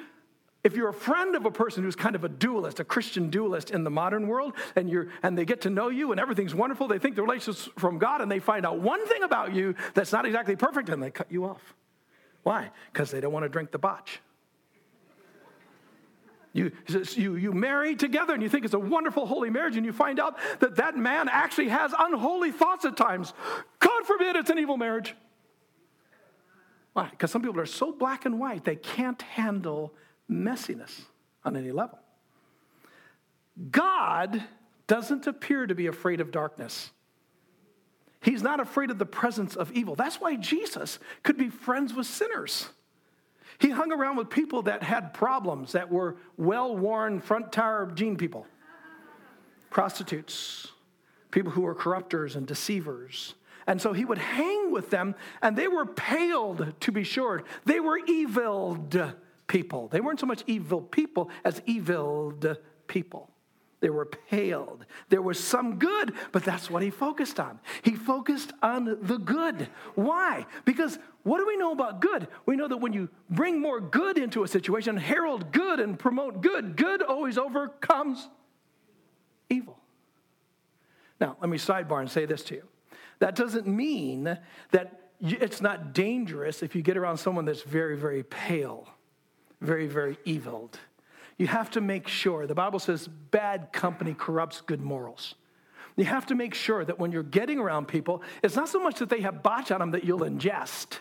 if 0.66 0.74
you're 0.74 0.88
a 0.88 0.92
friend 0.92 1.36
of 1.36 1.46
a 1.46 1.50
person 1.50 1.84
who's 1.84 1.94
kind 1.94 2.16
of 2.16 2.24
a 2.24 2.28
dualist, 2.28 2.80
a 2.80 2.84
Christian 2.84 3.30
dualist 3.30 3.70
in 3.70 3.84
the 3.84 3.90
modern 3.90 4.26
world, 4.26 4.52
and, 4.74 4.90
you're, 4.90 5.06
and 5.22 5.38
they 5.38 5.44
get 5.44 5.60
to 5.60 5.70
know 5.70 5.90
you 5.90 6.10
and 6.10 6.20
everything's 6.20 6.56
wonderful, 6.56 6.88
they 6.88 6.98
think 6.98 7.14
the 7.14 7.22
relationship's 7.22 7.70
from 7.78 7.98
God, 7.98 8.20
and 8.20 8.28
they 8.28 8.40
find 8.40 8.66
out 8.66 8.80
one 8.80 9.06
thing 9.06 9.22
about 9.22 9.54
you 9.54 9.76
that's 9.94 10.10
not 10.10 10.26
exactly 10.26 10.56
perfect, 10.56 10.88
and 10.88 11.00
they 11.00 11.12
cut 11.12 11.30
you 11.30 11.44
off. 11.44 11.74
Why? 12.42 12.70
Because 12.92 13.12
they 13.12 13.20
don't 13.20 13.32
want 13.32 13.44
to 13.44 13.48
drink 13.48 13.70
the 13.70 13.78
botch. 13.78 14.20
You, 16.56 16.72
you, 16.88 17.36
you 17.36 17.52
marry 17.52 17.94
together 17.94 18.32
and 18.32 18.42
you 18.42 18.48
think 18.48 18.64
it's 18.64 18.72
a 18.72 18.78
wonderful 18.78 19.26
holy 19.26 19.50
marriage, 19.50 19.76
and 19.76 19.84
you 19.84 19.92
find 19.92 20.18
out 20.18 20.38
that 20.60 20.76
that 20.76 20.96
man 20.96 21.28
actually 21.28 21.68
has 21.68 21.92
unholy 21.98 22.50
thoughts 22.50 22.86
at 22.86 22.96
times. 22.96 23.34
God 23.78 24.06
forbid 24.06 24.36
it's 24.36 24.48
an 24.48 24.58
evil 24.58 24.78
marriage. 24.78 25.14
Why? 26.94 27.10
Because 27.10 27.30
some 27.30 27.42
people 27.42 27.60
are 27.60 27.66
so 27.66 27.92
black 27.92 28.24
and 28.24 28.40
white, 28.40 28.64
they 28.64 28.76
can't 28.76 29.20
handle 29.20 29.92
messiness 30.30 31.02
on 31.44 31.58
any 31.58 31.72
level. 31.72 31.98
God 33.70 34.42
doesn't 34.86 35.26
appear 35.26 35.66
to 35.66 35.74
be 35.74 35.88
afraid 35.88 36.22
of 36.22 36.30
darkness. 36.30 36.90
He's 38.22 38.42
not 38.42 38.60
afraid 38.60 38.90
of 38.90 38.98
the 38.98 39.04
presence 39.04 39.56
of 39.56 39.72
evil. 39.72 39.94
That's 39.94 40.22
why 40.22 40.36
Jesus 40.36 40.98
could 41.22 41.36
be 41.36 41.50
friends 41.50 41.92
with 41.92 42.06
sinners. 42.06 42.70
He 43.58 43.70
hung 43.70 43.92
around 43.92 44.16
with 44.16 44.30
people 44.30 44.62
that 44.62 44.82
had 44.82 45.14
problems, 45.14 45.72
that 45.72 45.90
were 45.90 46.16
well 46.36 46.76
worn 46.76 47.20
front 47.20 47.52
tire 47.52 47.86
jean 47.86 48.16
people, 48.16 48.46
prostitutes, 49.70 50.68
people 51.30 51.52
who 51.52 51.62
were 51.62 51.74
corrupters 51.74 52.36
and 52.36 52.46
deceivers. 52.46 53.34
And 53.66 53.80
so 53.82 53.92
he 53.92 54.04
would 54.04 54.18
hang 54.18 54.70
with 54.70 54.90
them, 54.90 55.14
and 55.42 55.56
they 55.56 55.68
were 55.68 55.86
paled, 55.86 56.74
to 56.80 56.92
be 56.92 57.02
sure. 57.02 57.42
They 57.64 57.80
were 57.80 57.98
eviled 57.98 59.14
people. 59.48 59.88
They 59.88 60.00
weren't 60.00 60.20
so 60.20 60.26
much 60.26 60.44
evil 60.46 60.80
people 60.80 61.30
as 61.44 61.60
eviled 61.66 62.56
people. 62.86 63.30
They 63.80 63.90
were 63.90 64.06
paled. 64.06 64.86
There 65.10 65.20
was 65.20 65.38
some 65.38 65.78
good, 65.78 66.14
but 66.32 66.44
that's 66.44 66.70
what 66.70 66.82
he 66.82 66.90
focused 66.90 67.38
on. 67.38 67.60
He 67.82 67.94
focused 67.94 68.52
on 68.62 68.98
the 69.02 69.18
good. 69.18 69.68
Why? 69.94 70.46
Because 70.64 70.98
what 71.24 71.38
do 71.38 71.46
we 71.46 71.56
know 71.56 71.72
about 71.72 72.00
good? 72.00 72.26
We 72.46 72.56
know 72.56 72.68
that 72.68 72.78
when 72.78 72.94
you 72.94 73.10
bring 73.28 73.60
more 73.60 73.80
good 73.80 74.16
into 74.16 74.44
a 74.44 74.48
situation, 74.48 74.96
herald 74.96 75.52
good 75.52 75.78
and 75.78 75.98
promote 75.98 76.40
good, 76.40 76.76
good 76.76 77.02
always 77.02 77.36
overcomes 77.36 78.28
evil. 79.50 79.78
Now, 81.20 81.36
let 81.40 81.50
me 81.50 81.58
sidebar 81.58 82.00
and 82.00 82.10
say 82.10 82.24
this 82.24 82.42
to 82.44 82.54
you. 82.54 82.62
That 83.18 83.34
doesn't 83.34 83.66
mean 83.66 84.38
that 84.70 85.10
it's 85.20 85.60
not 85.60 85.92
dangerous 85.92 86.62
if 86.62 86.74
you 86.74 86.82
get 86.82 86.96
around 86.96 87.18
someone 87.18 87.44
that's 87.44 87.62
very, 87.62 87.96
very 87.96 88.22
pale, 88.22 88.88
very, 89.60 89.86
very 89.86 90.18
eviled 90.24 90.78
you 91.38 91.46
have 91.46 91.70
to 91.72 91.80
make 91.80 92.08
sure, 92.08 92.46
the 92.46 92.54
Bible 92.54 92.78
says, 92.78 93.08
bad 93.08 93.72
company 93.72 94.14
corrupts 94.14 94.60
good 94.60 94.80
morals. 94.80 95.34
You 95.96 96.04
have 96.04 96.26
to 96.26 96.34
make 96.34 96.54
sure 96.54 96.84
that 96.84 96.98
when 96.98 97.12
you're 97.12 97.22
getting 97.22 97.58
around 97.58 97.88
people, 97.88 98.22
it's 98.42 98.56
not 98.56 98.68
so 98.68 98.78
much 98.78 98.98
that 98.98 99.08
they 99.08 99.20
have 99.22 99.42
botch 99.42 99.70
on 99.70 99.80
them 99.80 99.90
that 99.92 100.04
you'll 100.04 100.20
ingest. 100.20 100.98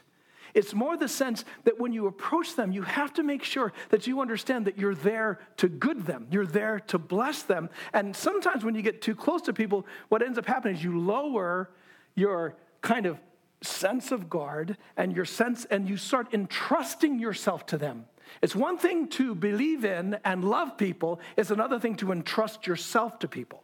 It's 0.54 0.74
more 0.74 0.96
the 0.96 1.10
sense 1.10 1.44
that 1.66 1.80
when 1.82 1.92
you 1.92 2.08
approach 2.08 2.56
them, 2.56 2.72
you 2.72 2.84
have 2.84 3.12
to 3.16 3.24
make 3.24 3.44
sure 3.44 3.74
that 3.90 4.08
you 4.08 4.22
understand 4.22 4.66
that 4.66 4.78
you're 4.78 4.96
there 4.96 5.40
to 5.58 5.68
good 5.68 6.06
them. 6.06 6.28
You're 6.32 6.46
there 6.46 6.80
to 6.88 6.98
bless 6.98 7.44
them. 7.44 7.70
And 7.92 8.16
sometimes 8.16 8.64
when 8.64 8.74
you 8.74 8.82
get 8.82 9.02
too 9.02 9.16
close 9.16 9.42
to 9.44 9.54
people, 9.54 9.86
what 10.08 10.22
ends 10.22 10.38
up 10.38 10.46
happening 10.46 10.76
is 10.76 10.84
you 10.84 10.98
lower 10.98 11.70
your 12.16 12.56
kind 12.82 13.06
of 13.06 13.20
sense 13.62 14.14
of 14.14 14.30
guard 14.30 14.78
and 14.96 15.14
your 15.14 15.26
sense, 15.26 15.66
and 15.66 15.90
you 15.90 15.98
start 15.98 16.34
entrusting 16.34 17.20
yourself 17.20 17.66
to 17.66 17.78
them. 17.78 18.06
It's 18.42 18.56
one 18.56 18.78
thing 18.78 19.08
to 19.10 19.36
believe 19.36 19.86
in 19.86 20.18
and 20.24 20.44
love 20.44 20.78
people, 20.78 21.20
it's 21.38 21.52
another 21.52 21.80
thing 21.80 21.96
to 21.98 22.12
entrust 22.12 22.68
yourself 22.68 23.20
to 23.20 23.28
people. 23.28 23.64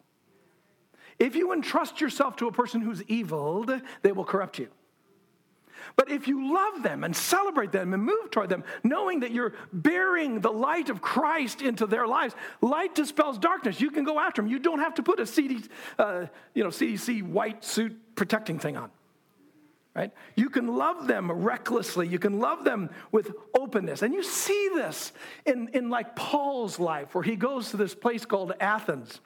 If 1.19 1.35
you 1.35 1.53
entrust 1.53 2.01
yourself 2.01 2.35
to 2.37 2.47
a 2.47 2.51
person 2.51 2.81
who's 2.81 3.03
evil, 3.03 3.65
they 4.01 4.11
will 4.11 4.25
corrupt 4.25 4.57
you. 4.57 4.69
But 5.95 6.09
if 6.09 6.27
you 6.27 6.53
love 6.53 6.83
them 6.83 7.03
and 7.03 7.15
celebrate 7.15 7.71
them 7.71 7.93
and 7.93 8.03
move 8.03 8.31
toward 8.31 8.49
them, 8.49 8.63
knowing 8.83 9.21
that 9.21 9.31
you're 9.31 9.53
bearing 9.73 10.39
the 10.39 10.51
light 10.51 10.89
of 10.89 11.01
Christ 11.01 11.61
into 11.61 11.85
their 11.85 12.07
lives, 12.07 12.35
light 12.61 12.95
dispels 12.95 13.37
darkness. 13.37 13.81
You 13.81 13.91
can 13.91 14.03
go 14.03 14.19
after 14.19 14.41
them. 14.41 14.49
You 14.49 14.59
don't 14.59 14.79
have 14.79 14.95
to 14.95 15.03
put 15.03 15.19
a 15.19 15.25
CD, 15.25 15.63
uh, 15.97 16.27
you 16.53 16.63
know, 16.63 16.69
CDC 16.69 17.23
white 17.23 17.63
suit 17.63 17.97
protecting 18.15 18.59
thing 18.59 18.77
on 18.77 18.91
right? 19.95 20.11
You 20.35 20.49
can 20.49 20.75
love 20.75 21.07
them 21.07 21.31
recklessly. 21.31 22.07
You 22.07 22.19
can 22.19 22.39
love 22.39 22.63
them 22.63 22.89
with 23.11 23.31
openness. 23.57 24.01
And 24.01 24.13
you 24.13 24.23
see 24.23 24.69
this 24.73 25.11
in, 25.45 25.69
in 25.73 25.89
like 25.89 26.15
Paul's 26.15 26.79
life, 26.79 27.13
where 27.13 27.23
he 27.23 27.35
goes 27.35 27.71
to 27.71 27.77
this 27.77 27.93
place 27.93 28.25
called 28.25 28.53
Athens. 28.59 29.19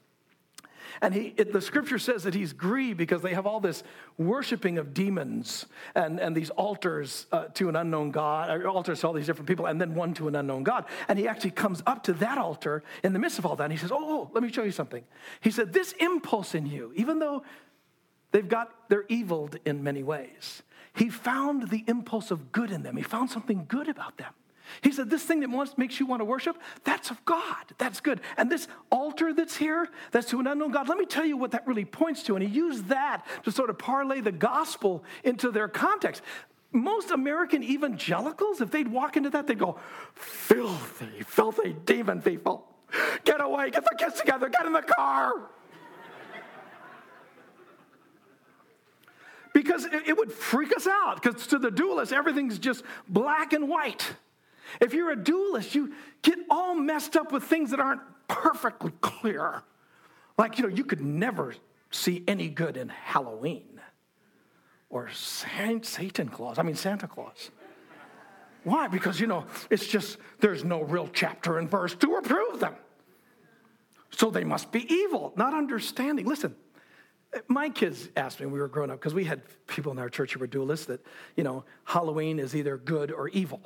And 1.02 1.14
he, 1.14 1.34
it, 1.38 1.52
the 1.52 1.62
scripture 1.62 2.00
says 2.00 2.24
that 2.24 2.34
he's 2.34 2.54
grieved 2.54 2.98
because 2.98 3.22
they 3.22 3.34
have 3.34 3.46
all 3.46 3.60
this 3.60 3.84
worshiping 4.18 4.78
of 4.78 4.94
demons 4.94 5.66
and, 5.94 6.20
and 6.20 6.36
these 6.36 6.50
altars 6.52 7.28
uh, 7.32 7.46
to 7.56 7.70
an 7.70 7.76
unknown 7.76 8.12
God, 8.12 8.66
altars 8.66 9.02
to 9.02 9.08
all 9.08 9.14
these 9.14 9.26
different 9.26 9.48
people, 9.48 9.66
and 9.66 9.80
then 9.80 9.94
one 9.94 10.14
to 10.16 10.28
an 10.28 10.36
unknown 10.36 10.64
God. 10.64 10.86
And 11.08 11.20
he 11.20 11.28
actually 11.28 11.52
comes 11.52 11.84
up 11.86 12.04
to 12.04 12.14
that 12.14 12.38
altar 12.38 12.84
in 13.04 13.14
the 13.14 13.20
midst 13.20 13.40
of 13.40 13.46
all 13.46 13.56
that. 13.58 13.66
And 13.66 13.74
he 13.74 13.80
says, 13.80 13.92
oh, 13.92 13.98
oh, 14.00 14.32
let 14.34 14.42
me 14.44 14.52
show 14.52 14.64
you 14.64 14.72
something. 14.72 15.04
He 15.42 15.52
said, 15.52 15.74
This 15.74 15.92
impulse 15.94 16.56
in 16.56 16.66
you, 16.66 16.94
even 16.96 17.20
though 17.20 17.44
They've 18.36 18.46
got, 18.46 18.70
they're 18.90 19.06
eviled 19.08 19.60
in 19.64 19.82
many 19.82 20.04
ways. 20.04 20.62
He 20.94 21.08
found 21.08 21.70
the 21.70 21.86
impulse 21.88 22.32
of 22.32 22.52
good 22.52 22.70
in 22.70 22.84
them. 22.84 22.98
He 22.98 23.02
found 23.02 23.30
something 23.32 23.64
good 23.70 23.88
about 23.88 24.18
them. 24.18 24.34
He 24.82 24.92
said, 24.92 25.10
This 25.10 25.24
thing 25.24 25.40
that 25.40 25.50
wants, 25.50 25.78
makes 25.78 26.02
you 26.02 26.06
want 26.06 26.20
to 26.20 26.26
worship, 26.26 26.58
that's 26.84 27.12
of 27.12 27.24
God. 27.24 27.64
That's 27.78 28.02
good. 28.02 28.20
And 28.36 28.52
this 28.52 28.68
altar 28.92 29.34
that's 29.34 29.56
here, 29.56 29.88
that's 30.12 30.28
to 30.32 30.42
an 30.42 30.48
unknown 30.48 30.72
God, 30.72 30.90
let 30.90 30.98
me 30.98 31.06
tell 31.06 31.24
you 31.24 31.38
what 31.38 31.52
that 31.52 31.66
really 31.66 31.86
points 31.86 32.24
to. 32.24 32.36
And 32.36 32.46
he 32.46 32.54
used 32.54 32.88
that 32.88 33.26
to 33.46 33.54
sort 33.54 33.70
of 33.70 33.78
parlay 33.78 34.20
the 34.20 34.34
gospel 34.34 35.06
into 35.24 35.50
their 35.50 35.70
context. 35.70 36.22
Most 36.74 37.12
American 37.12 37.64
evangelicals, 37.64 38.60
if 38.60 38.70
they'd 38.70 38.90
walk 38.90 39.16
into 39.16 39.30
that, 39.30 39.48
they'd 39.48 39.58
go, 39.58 39.80
Filthy, 40.14 41.24
filthy 41.26 41.74
demon 41.86 42.22
people. 42.22 42.68
Get 43.24 43.40
away, 43.40 43.70
get 43.70 43.86
the 43.86 43.96
kids 43.98 44.20
together, 44.20 44.50
get 44.50 44.66
in 44.66 44.74
the 44.74 44.82
car. 44.82 45.52
Because 49.56 49.86
it 49.86 50.18
would 50.18 50.34
freak 50.34 50.76
us 50.76 50.86
out 50.86 51.24
because 51.24 51.48
to 51.48 51.58
the 51.58 51.72
dualist, 51.72 52.12
everything's 52.12 52.60
just 52.60 52.84
black 53.08 53.54
and 53.54 53.70
white. 53.70 54.06
If 54.82 54.94
you're 54.94 55.12
a 55.12 55.16
dualist, 55.16 55.74
you 55.74 55.94
get 56.22 56.38
all 56.50 56.76
messed 56.76 57.16
up 57.16 57.32
with 57.32 57.46
things 57.46 57.72
that 57.72 57.80
aren't 57.80 58.02
perfectly 58.28 58.92
clear. 59.00 59.64
Like, 60.38 60.58
you 60.58 60.68
know, 60.68 60.76
you 60.76 60.84
could 60.84 61.00
never 61.00 61.56
see 61.90 62.22
any 62.28 62.50
good 62.50 62.76
in 62.76 62.90
Halloween 62.90 63.80
or 64.90 65.10
Satan 65.12 66.28
Claus, 66.28 66.60
I 66.60 66.64
mean, 66.64 66.76
Santa 66.76 67.08
Claus. 67.08 67.50
Why? 68.66 68.90
Because, 68.90 69.22
you 69.22 69.28
know, 69.28 69.46
it's 69.70 69.88
just 69.88 70.18
there's 70.42 70.66
no 70.66 70.82
real 70.82 71.08
chapter 71.14 71.60
and 71.60 71.72
verse 71.72 71.96
to 71.96 72.16
approve 72.16 72.60
them. 72.60 72.76
So 74.12 74.30
they 74.30 74.44
must 74.44 74.74
be 74.74 74.92
evil, 74.94 75.32
not 75.38 75.54
understanding. 75.54 76.26
Listen, 76.26 76.58
my 77.48 77.70
kids 77.70 78.10
asked 78.16 78.40
me 78.40 78.46
when 78.46 78.54
we 78.54 78.60
were 78.60 78.68
growing 78.68 78.92
up, 78.92 79.00
because 79.00 79.14
we 79.14 79.26
had 79.26 79.42
people 79.68 79.92
in 79.92 80.00
our 80.00 80.10
church 80.10 80.34
who 80.34 80.40
were 80.40 80.48
dualists, 80.48 80.86
that, 80.88 81.06
you 81.36 81.44
know, 81.44 81.64
Halloween 81.84 82.40
is 82.40 82.56
either 82.56 82.78
good 82.78 83.12
or 83.12 83.30
evil. 83.30 83.62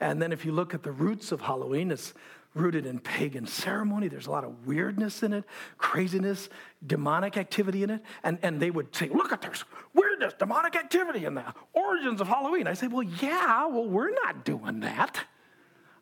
And 0.00 0.20
then 0.20 0.32
if 0.32 0.44
you 0.44 0.52
look 0.52 0.74
at 0.74 0.82
the 0.82 0.92
roots 0.92 1.32
of 1.32 1.40
Halloween, 1.40 1.90
it's 1.90 2.14
rooted 2.54 2.86
in 2.86 3.00
pagan 3.00 3.46
ceremony. 3.46 4.08
There's 4.08 4.26
a 4.26 4.30
lot 4.30 4.44
of 4.44 4.66
weirdness 4.66 5.22
in 5.22 5.32
it, 5.32 5.44
craziness, 5.76 6.48
demonic 6.86 7.36
activity 7.36 7.82
in 7.82 7.90
it. 7.90 8.00
And, 8.22 8.38
and 8.42 8.60
they 8.60 8.70
would 8.70 8.94
say, 8.94 9.08
look 9.08 9.32
at 9.32 9.42
this 9.42 9.64
weirdness, 9.92 10.34
demonic 10.38 10.76
activity 10.76 11.24
in 11.24 11.34
the 11.34 11.44
origins 11.72 12.20
of 12.20 12.28
Halloween. 12.28 12.66
I 12.66 12.74
say, 12.74 12.86
well, 12.86 13.02
yeah, 13.02 13.66
well, 13.66 13.88
we're 13.88 14.14
not 14.24 14.44
doing 14.44 14.80
that. 14.80 15.20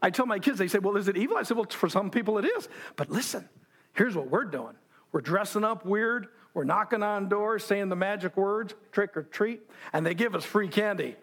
I 0.02 0.10
tell 0.10 0.26
my 0.26 0.38
kids, 0.38 0.58
they 0.58 0.68
say, 0.68 0.78
well, 0.78 0.96
is 0.96 1.08
it 1.08 1.16
evil? 1.16 1.36
I 1.36 1.42
say, 1.44 1.54
well, 1.54 1.66
for 1.70 1.88
some 1.88 2.10
people 2.10 2.36
it 2.38 2.44
is. 2.44 2.68
But 2.96 3.08
listen, 3.08 3.48
here's 3.94 4.14
what 4.14 4.28
we're 4.28 4.44
doing. 4.44 4.74
We're 5.12 5.20
dressing 5.20 5.64
up 5.64 5.86
weird. 5.86 6.28
We're 6.54 6.64
knocking 6.64 7.02
on 7.02 7.28
doors 7.28 7.64
saying 7.64 7.88
the 7.88 7.96
magic 7.96 8.36
words, 8.36 8.74
trick 8.92 9.16
or 9.16 9.22
treat, 9.22 9.62
and 9.92 10.04
they 10.04 10.14
give 10.14 10.34
us 10.34 10.44
free 10.44 10.68
candy. 10.68 11.16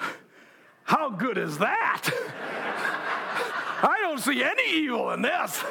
How 0.82 1.10
good 1.10 1.38
is 1.38 1.58
that? 1.58 2.08
I 3.80 3.98
don't 4.00 4.18
see 4.18 4.42
any 4.42 4.82
evil 4.82 5.12
in 5.12 5.22
this. 5.22 5.62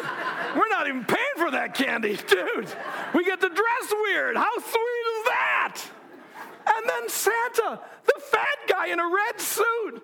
We're 0.55 0.69
not 0.69 0.87
even 0.87 1.03
paying 1.03 1.35
for 1.35 1.51
that 1.51 1.73
candy, 1.73 2.15
dude. 2.27 2.67
We 3.13 3.25
get 3.25 3.41
to 3.41 3.49
dress 3.49 3.93
weird. 4.03 4.37
How 4.37 4.57
sweet 4.59 4.71
is 4.71 5.23
that? 5.25 5.81
And 6.67 6.89
then 6.89 7.09
Santa, 7.09 7.81
the 8.05 8.21
fat 8.21 8.57
guy 8.69 8.87
in 8.87 8.99
a 8.99 9.07
red 9.07 9.41
suit, 9.41 10.03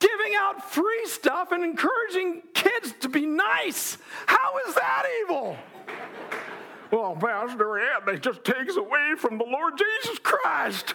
giving 0.00 0.32
out 0.38 0.72
free 0.72 1.06
stuff 1.06 1.52
and 1.52 1.62
encouraging 1.62 2.42
kids 2.54 2.94
to 3.00 3.08
be 3.08 3.26
nice. 3.26 3.98
How 4.26 4.58
is 4.68 4.74
that 4.74 5.04
evil? 5.22 5.56
Well, 6.90 7.14
Pastor 7.14 7.78
Ed, 7.78 8.08
it 8.08 8.22
just 8.22 8.44
takes 8.44 8.76
away 8.76 9.14
from 9.16 9.38
the 9.38 9.44
Lord 9.44 9.74
Jesus 9.78 10.18
Christ. 10.18 10.94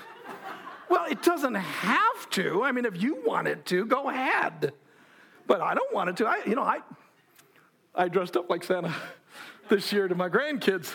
Well, 0.90 1.06
it 1.10 1.24
doesn't 1.24 1.56
have 1.56 2.30
to. 2.32 2.64
I 2.64 2.72
mean, 2.72 2.86
if 2.86 3.02
you 3.02 3.24
want 3.26 3.48
it 3.48 3.66
to, 3.68 3.86
go 3.86 4.10
ahead. 4.10 4.74
But 5.48 5.62
I 5.62 5.74
don't 5.74 5.94
want 5.94 6.10
it 6.10 6.18
to. 6.18 6.28
I, 6.28 6.42
you 6.46 6.56
know, 6.56 6.64
I, 6.64 6.80
I 7.94 8.08
dressed 8.08 8.36
up 8.36 8.50
like 8.50 8.64
Santa 8.64 8.94
this 9.70 9.92
year 9.94 10.08
to 10.08 10.16
my 10.16 10.30
grandkids. 10.30 10.92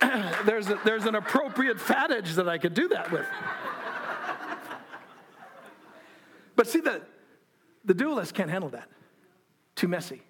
Amen. 0.00 0.34
there's, 0.46 0.68
a, 0.68 0.80
there's 0.84 1.04
an 1.04 1.14
appropriate 1.14 1.78
fatage 1.78 2.34
that 2.36 2.48
I 2.48 2.58
could 2.58 2.74
do 2.74 2.88
that 2.88 3.10
with. 3.12 3.26
but 6.54 6.66
see, 6.66 6.80
the, 6.80 7.02
the 7.84 7.94
dualists 7.94 8.32
can't 8.32 8.50
handle 8.50 8.70
that. 8.70 8.88
Too 9.74 9.88
messy. 9.88 10.22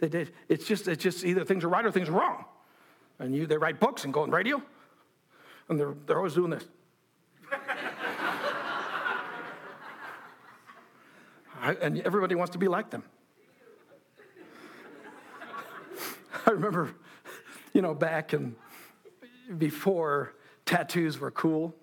They 0.00 0.08
did. 0.08 0.32
It's 0.48 0.66
just, 0.66 0.88
it's 0.88 1.02
just 1.02 1.24
either 1.24 1.44
things 1.44 1.64
are 1.64 1.68
right 1.68 1.84
or 1.84 1.90
things 1.90 2.08
are 2.08 2.12
wrong. 2.12 2.44
And 3.18 3.34
you, 3.34 3.46
they 3.46 3.56
write 3.56 3.80
books 3.80 4.04
and 4.04 4.12
go 4.12 4.22
on 4.22 4.30
radio, 4.30 4.62
and 5.68 5.80
they're, 5.80 5.94
they're 6.06 6.18
always 6.18 6.34
doing 6.34 6.50
this. 6.50 6.64
I, 11.62 11.72
and 11.80 12.00
everybody 12.02 12.34
wants 12.34 12.52
to 12.52 12.58
be 12.58 12.68
like 12.68 12.90
them. 12.90 13.02
I 16.46 16.50
remember, 16.50 16.94
you 17.72 17.82
know, 17.82 17.94
back 17.94 18.32
and 18.32 18.54
before 19.58 20.34
tattoos 20.64 21.18
were 21.18 21.30
cool, 21.32 21.74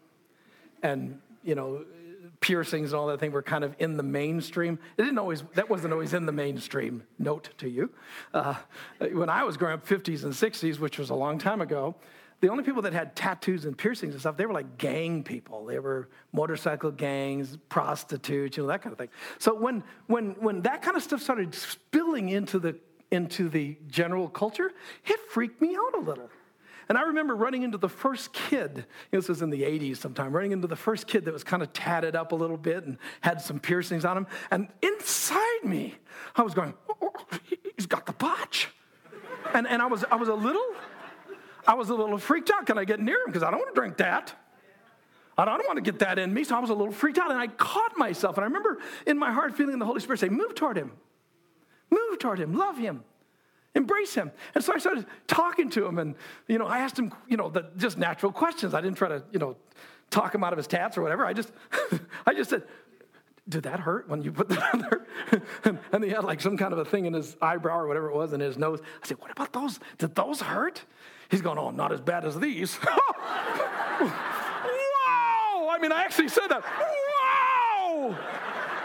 and 0.83 1.19
you 1.43 1.55
know, 1.55 1.83
piercings 2.43 2.91
and 2.91 2.99
all 2.99 3.07
that 3.07 3.21
thing 3.21 3.31
were 3.31 3.41
kind 3.41 3.63
of 3.63 3.73
in 3.79 3.95
the 3.95 4.03
mainstream. 4.03 4.77
It 4.97 5.03
didn't 5.03 5.17
always, 5.17 5.43
that 5.55 5.69
wasn't 5.69 5.93
always 5.93 6.13
in 6.13 6.25
the 6.25 6.33
mainstream, 6.33 7.03
note 7.17 7.49
to 7.59 7.69
you. 7.69 7.89
Uh, 8.33 8.55
when 8.99 9.29
I 9.29 9.45
was 9.45 9.55
growing 9.55 9.75
up, 9.75 9.87
50s 9.87 10.25
and 10.25 10.33
60s, 10.33 10.77
which 10.77 10.99
was 10.99 11.09
a 11.09 11.15
long 11.15 11.37
time 11.37 11.61
ago, 11.61 11.95
the 12.41 12.49
only 12.49 12.65
people 12.65 12.81
that 12.81 12.91
had 12.91 13.15
tattoos 13.15 13.63
and 13.63 13.77
piercings 13.77 14.13
and 14.13 14.19
stuff, 14.19 14.35
they 14.35 14.45
were 14.45 14.53
like 14.53 14.77
gang 14.77 15.23
people. 15.23 15.65
They 15.65 15.79
were 15.79 16.09
motorcycle 16.33 16.91
gangs, 16.91 17.57
prostitutes, 17.69 18.57
you 18.57 18.63
know, 18.63 18.67
that 18.67 18.81
kind 18.81 18.91
of 18.91 18.99
thing. 18.99 19.09
So 19.39 19.55
when, 19.55 19.81
when, 20.07 20.31
when 20.41 20.61
that 20.63 20.81
kind 20.81 20.97
of 20.97 21.03
stuff 21.03 21.21
started 21.21 21.55
spilling 21.55 22.27
into 22.27 22.59
the 22.59 22.75
into 23.11 23.47
the 23.47 23.77
general 23.87 24.27
culture, 24.27 24.71
it 25.05 25.19
freaked 25.29 25.61
me 25.61 25.75
out 25.75 25.95
a 25.95 25.99
little. 25.99 26.31
And 26.89 26.97
I 26.97 27.03
remember 27.03 27.35
running 27.35 27.63
into 27.63 27.77
the 27.77 27.89
first 27.89 28.33
kid, 28.33 28.85
this 29.11 29.29
was 29.29 29.41
in 29.41 29.49
the 29.49 29.61
80s 29.61 29.97
sometime, 29.97 30.33
running 30.33 30.51
into 30.51 30.67
the 30.67 30.75
first 30.75 31.07
kid 31.07 31.25
that 31.25 31.33
was 31.33 31.43
kind 31.43 31.63
of 31.63 31.71
tatted 31.73 32.15
up 32.15 32.31
a 32.31 32.35
little 32.35 32.57
bit 32.57 32.85
and 32.85 32.97
had 33.21 33.41
some 33.41 33.59
piercings 33.59 34.05
on 34.05 34.17
him. 34.17 34.27
And 34.51 34.67
inside 34.81 35.63
me, 35.63 35.95
I 36.35 36.41
was 36.41 36.53
going, 36.53 36.73
oh, 36.89 36.95
oh, 37.01 37.11
oh 37.15 37.39
he's 37.75 37.85
got 37.85 38.05
the 38.05 38.13
botch. 38.13 38.69
And, 39.53 39.67
and 39.67 39.81
I, 39.81 39.85
was, 39.85 40.03
I 40.11 40.15
was 40.15 40.29
a 40.29 40.33
little, 40.33 40.65
I 41.67 41.75
was 41.75 41.89
a 41.89 41.93
little 41.93 42.17
freaked 42.17 42.51
out. 42.51 42.65
Can 42.65 42.77
I 42.77 42.85
get 42.85 42.99
near 42.99 43.17
him? 43.17 43.27
Because 43.27 43.43
I 43.43 43.51
don't 43.51 43.59
want 43.59 43.73
to 43.73 43.79
drink 43.79 43.97
that. 43.97 44.33
I 45.37 45.45
don't 45.45 45.65
want 45.65 45.77
to 45.77 45.81
get 45.81 45.99
that 45.99 46.19
in 46.19 46.33
me. 46.33 46.43
So 46.43 46.55
I 46.55 46.59
was 46.59 46.69
a 46.69 46.75
little 46.75 46.93
freaked 46.93 47.17
out 47.17 47.31
and 47.31 47.39
I 47.39 47.47
caught 47.47 47.97
myself. 47.97 48.37
And 48.37 48.43
I 48.43 48.47
remember 48.47 48.79
in 49.07 49.17
my 49.17 49.31
heart 49.31 49.55
feeling 49.55 49.79
the 49.79 49.85
Holy 49.85 49.99
Spirit 49.99 50.19
say, 50.19 50.29
Move 50.29 50.53
toward 50.55 50.77
him. 50.77 50.91
Move 51.89 52.19
toward 52.19 52.39
him. 52.39 52.53
Love 52.53 52.77
him. 52.77 53.03
Embrace 53.75 54.13
him. 54.13 54.31
And 54.53 54.63
so 54.63 54.73
I 54.73 54.77
started 54.77 55.05
talking 55.27 55.69
to 55.71 55.85
him. 55.85 55.97
And, 55.97 56.15
you 56.47 56.59
know, 56.59 56.65
I 56.67 56.79
asked 56.79 56.97
him, 56.97 57.11
you 57.27 57.37
know, 57.37 57.49
the 57.49 57.69
just 57.77 57.97
natural 57.97 58.31
questions. 58.31 58.73
I 58.73 58.81
didn't 58.81 58.97
try 58.97 59.09
to, 59.09 59.23
you 59.31 59.39
know, 59.39 59.55
talk 60.11 60.35
him 60.35 60.43
out 60.43 60.53
of 60.53 60.57
his 60.57 60.67
tats 60.67 60.97
or 60.97 61.01
whatever. 61.01 61.25
I 61.25 61.33
just, 61.33 61.51
I 62.25 62.33
just 62.33 62.51
said, 62.51 62.63
did 63.49 63.63
that 63.63 63.79
hurt 63.79 64.07
when 64.07 64.21
you 64.21 64.31
put 64.31 64.47
that 64.49 64.73
on 64.73 64.81
there? 64.81 65.05
and, 65.91 66.03
he 66.03 66.11
had 66.11 66.23
like 66.23 66.39
some 66.39 66.55
kind 66.55 66.71
of 66.71 66.79
a 66.79 66.85
thing 66.85 67.05
in 67.05 67.13
his 67.13 67.35
eyebrow 67.41 67.79
or 67.79 67.87
whatever 67.87 68.09
it 68.09 68.15
was 68.15 68.31
in 68.33 68.39
his 68.39 68.57
nose. 68.57 68.79
I 69.03 69.07
said, 69.07 69.19
what 69.19 69.31
about 69.31 69.51
those? 69.51 69.79
Did 69.97 70.15
those 70.15 70.39
hurt? 70.41 70.83
He's 71.29 71.41
going, 71.41 71.57
oh, 71.57 71.71
not 71.71 71.91
as 71.91 71.99
bad 71.99 72.25
as 72.25 72.39
these. 72.39 72.77
wow! 72.83 72.89
I 75.69 75.77
mean, 75.81 75.91
I 75.91 76.03
actually 76.03 76.29
said 76.29 76.47
that. 76.47 76.63
Wow! 76.63 78.17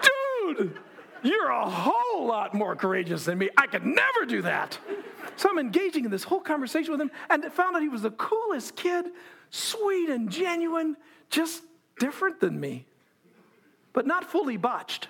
Dude, 0.02 0.78
you're 1.23 1.50
a 1.50 1.68
whole 2.18 2.26
lot 2.26 2.52
more 2.52 2.75
courageous 2.75 3.25
than 3.25 3.38
me. 3.38 3.48
I 3.56 3.66
could 3.66 3.87
never 3.87 4.26
do 4.26 4.42
that. 4.42 4.78
So 5.37 5.48
I'm 5.48 5.58
engaging 5.58 6.04
in 6.04 6.10
this 6.10 6.25
whole 6.25 6.40
conversation 6.40 6.90
with 6.90 7.00
him 7.00 7.10
and 7.30 7.44
found 7.52 7.76
out 7.76 7.82
he 7.82 7.88
was 7.88 8.02
the 8.02 8.10
coolest 8.10 8.75
kid, 8.75 9.06
sweet 9.50 10.08
and 10.10 10.28
genuine, 10.28 10.96
just 11.30 11.62
different 12.00 12.40
than 12.40 12.58
me, 12.58 12.87
but 13.92 14.06
not 14.06 14.25
fully 14.25 14.56
botched. 14.56 15.08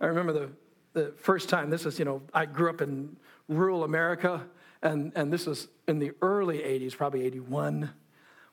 I 0.00 0.06
remember 0.06 0.32
the, 0.32 0.50
the 0.94 1.12
first 1.18 1.48
time, 1.48 1.68
this 1.68 1.84
is, 1.84 1.98
you 1.98 2.04
know, 2.04 2.22
I 2.32 2.46
grew 2.46 2.70
up 2.70 2.80
in 2.80 3.16
rural 3.48 3.84
America, 3.84 4.42
and, 4.82 5.12
and 5.14 5.30
this 5.30 5.46
was 5.46 5.68
in 5.86 5.98
the 5.98 6.12
early 6.22 6.58
80s, 6.58 6.96
probably 6.96 7.24
81 7.24 7.90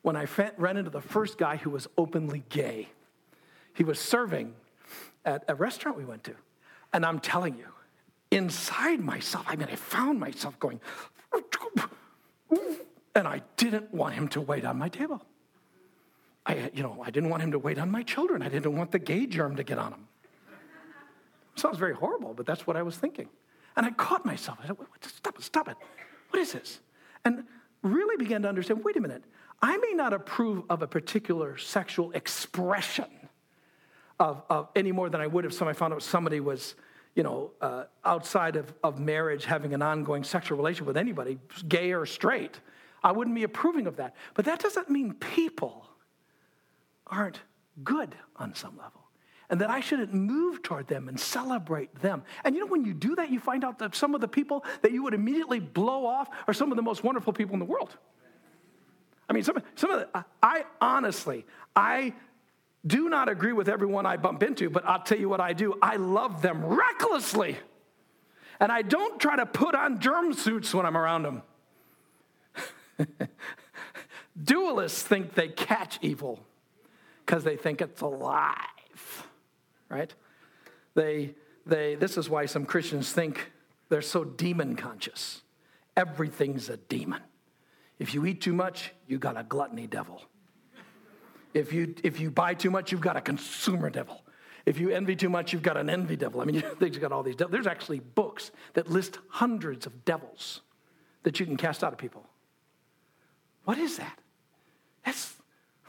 when 0.01 0.17
I 0.17 0.27
ran 0.57 0.75
into 0.75 0.89
the 0.89 1.01
first 1.01 1.37
guy 1.37 1.55
who 1.55 1.69
was 1.69 1.87
openly 1.97 2.43
gay. 2.49 2.89
He 3.73 3.85
was 3.85 3.97
serving 3.97 4.53
at 5.25 5.43
a 5.47 5.55
restaurant 5.55 5.97
we 5.97 6.05
went 6.05 6.23
to. 6.25 6.35
And 6.91 7.05
I'm 7.05 7.19
telling 7.19 7.57
you, 7.57 7.67
inside 8.31 8.99
myself, 8.99 9.45
I 9.47 9.55
mean, 9.55 9.67
I 9.71 9.75
found 9.75 10.19
myself 10.19 10.59
going, 10.59 10.79
and 13.15 13.27
I 13.27 13.41
didn't 13.57 13.93
want 13.93 14.15
him 14.15 14.27
to 14.29 14.41
wait 14.41 14.65
on 14.65 14.77
my 14.77 14.89
table. 14.89 15.23
I, 16.45 16.71
you 16.73 16.83
know, 16.83 17.01
I 17.03 17.09
didn't 17.09 17.29
want 17.29 17.41
him 17.41 17.51
to 17.51 17.59
wait 17.59 17.79
on 17.79 17.89
my 17.89 18.03
children. 18.03 18.41
I 18.41 18.49
didn't 18.49 18.75
want 18.75 18.91
the 18.91 18.99
gay 18.99 19.25
germ 19.25 19.55
to 19.55 19.63
get 19.63 19.77
on 19.77 19.93
him. 19.93 20.07
Sounds 21.55 21.77
very 21.77 21.93
horrible, 21.93 22.33
but 22.33 22.45
that's 22.45 22.67
what 22.67 22.75
I 22.75 22.81
was 22.81 22.97
thinking. 22.97 23.29
And 23.75 23.85
I 23.85 23.91
caught 23.91 24.25
myself. 24.25 24.57
I 24.61 24.67
said, 24.67 24.77
stop 25.01 25.37
it, 25.37 25.43
stop 25.43 25.67
it. 25.67 25.77
What 26.29 26.41
is 26.41 26.51
this? 26.51 26.79
And 27.25 27.45
really 27.81 28.17
began 28.17 28.41
to 28.41 28.49
understand 28.49 28.83
wait 28.83 28.97
a 28.97 29.01
minute, 29.01 29.23
I 29.61 29.77
may 29.77 29.93
not 29.93 30.13
approve 30.13 30.63
of 30.69 30.81
a 30.81 30.87
particular 30.87 31.57
sexual 31.57 32.11
expression 32.11 33.05
of, 34.19 34.43
of 34.49 34.69
any 34.75 34.91
more 34.91 35.09
than 35.09 35.21
I 35.21 35.27
would 35.27 35.45
if 35.45 35.53
somebody 35.53 35.77
found 35.77 35.93
out 35.93 36.03
somebody 36.03 36.39
was, 36.39 36.75
you 37.15 37.23
know, 37.23 37.51
uh, 37.61 37.85
outside 38.05 38.55
of, 38.55 38.73
of 38.83 38.99
marriage 38.99 39.45
having 39.45 39.73
an 39.73 39.81
ongoing 39.81 40.23
sexual 40.23 40.57
relationship 40.57 40.87
with 40.87 40.97
anybody, 40.97 41.39
gay 41.67 41.93
or 41.93 42.05
straight. 42.05 42.59
I 43.03 43.11
wouldn't 43.11 43.35
be 43.35 43.43
approving 43.43 43.87
of 43.87 43.97
that. 43.97 44.15
But 44.33 44.45
that 44.45 44.59
doesn't 44.59 44.89
mean 44.89 45.13
people 45.13 45.87
aren't 47.07 47.39
good 47.83 48.15
on 48.37 48.55
some 48.55 48.77
level 48.77 49.03
and 49.49 49.61
that 49.61 49.69
I 49.69 49.81
shouldn't 49.81 50.13
move 50.13 50.63
toward 50.63 50.87
them 50.87 51.07
and 51.07 51.19
celebrate 51.19 51.93
them. 52.01 52.23
And 52.43 52.55
you 52.55 52.61
know, 52.61 52.67
when 52.67 52.85
you 52.85 52.93
do 52.93 53.15
that, 53.17 53.29
you 53.29 53.39
find 53.39 53.63
out 53.63 53.77
that 53.79 53.95
some 53.95 54.15
of 54.15 54.21
the 54.21 54.27
people 54.27 54.65
that 54.81 54.91
you 54.91 55.03
would 55.03 55.13
immediately 55.13 55.59
blow 55.59 56.05
off 56.07 56.29
are 56.47 56.53
some 56.53 56.71
of 56.71 56.75
the 56.75 56.81
most 56.81 57.03
wonderful 57.03 57.33
people 57.33 57.53
in 57.53 57.59
the 57.59 57.65
world. 57.65 57.95
I 59.29 59.33
mean, 59.33 59.43
some, 59.43 59.61
some 59.75 59.91
of 59.91 59.99
the, 59.99 60.25
I 60.41 60.65
honestly, 60.81 61.45
I 61.75 62.13
do 62.85 63.09
not 63.09 63.29
agree 63.29 63.53
with 63.53 63.69
everyone 63.69 64.05
I 64.05 64.17
bump 64.17 64.43
into, 64.43 64.69
but 64.69 64.85
I'll 64.85 65.01
tell 65.01 65.17
you 65.17 65.29
what 65.29 65.39
I 65.39 65.53
do. 65.53 65.75
I 65.81 65.95
love 65.95 66.41
them 66.41 66.65
recklessly. 66.65 67.57
And 68.59 68.71
I 68.71 68.81
don't 68.81 69.19
try 69.19 69.35
to 69.37 69.45
put 69.45 69.75
on 69.75 69.99
germ 69.99 70.33
suits 70.33 70.73
when 70.73 70.85
I'm 70.85 70.97
around 70.97 71.23
them. 71.23 71.41
Dualists 74.41 75.01
think 75.01 75.33
they 75.33 75.47
catch 75.47 75.99
evil 76.01 76.39
because 77.25 77.43
they 77.43 77.55
think 77.55 77.81
it's 77.81 78.01
alive, 78.01 79.27
right? 79.89 80.13
They, 80.95 81.35
they, 81.65 81.95
this 81.95 82.17
is 82.17 82.29
why 82.29 82.45
some 82.45 82.65
Christians 82.65 83.11
think 83.11 83.51
they're 83.89 84.01
so 84.01 84.23
demon 84.23 84.75
conscious. 84.75 85.41
Everything's 85.95 86.69
a 86.69 86.77
demon. 86.77 87.21
If 87.99 88.13
you 88.13 88.25
eat 88.25 88.41
too 88.41 88.53
much, 88.53 88.91
you 89.07 89.19
got 89.19 89.37
a 89.37 89.43
gluttony 89.43 89.87
devil. 89.87 90.21
If 91.53 91.71
you, 91.71 91.95
if 92.03 92.19
you 92.19 92.31
buy 92.31 92.53
too 92.53 92.71
much, 92.71 92.91
you've 92.91 93.01
got 93.01 93.15
a 93.15 93.21
consumer 93.21 93.89
devil. 93.89 94.23
If 94.65 94.79
you 94.79 94.91
envy 94.91 95.15
too 95.15 95.29
much, 95.29 95.51
you've 95.51 95.61
got 95.61 95.77
an 95.77 95.89
envy 95.89 96.15
devil. 96.15 96.41
I 96.41 96.45
mean, 96.45 96.63
they've 96.79 96.99
got 96.99 97.11
all 97.11 97.23
these 97.23 97.35
devils. 97.35 97.51
There's 97.51 97.67
actually 97.67 97.99
books 97.99 98.51
that 98.73 98.89
list 98.89 99.19
hundreds 99.27 99.85
of 99.85 100.05
devils 100.05 100.61
that 101.23 101.39
you 101.39 101.45
can 101.45 101.57
cast 101.57 101.83
out 101.83 101.93
of 101.93 101.99
people. 101.99 102.25
What 103.65 103.77
is 103.77 103.97
that? 103.97 104.19
That's, 105.05 105.35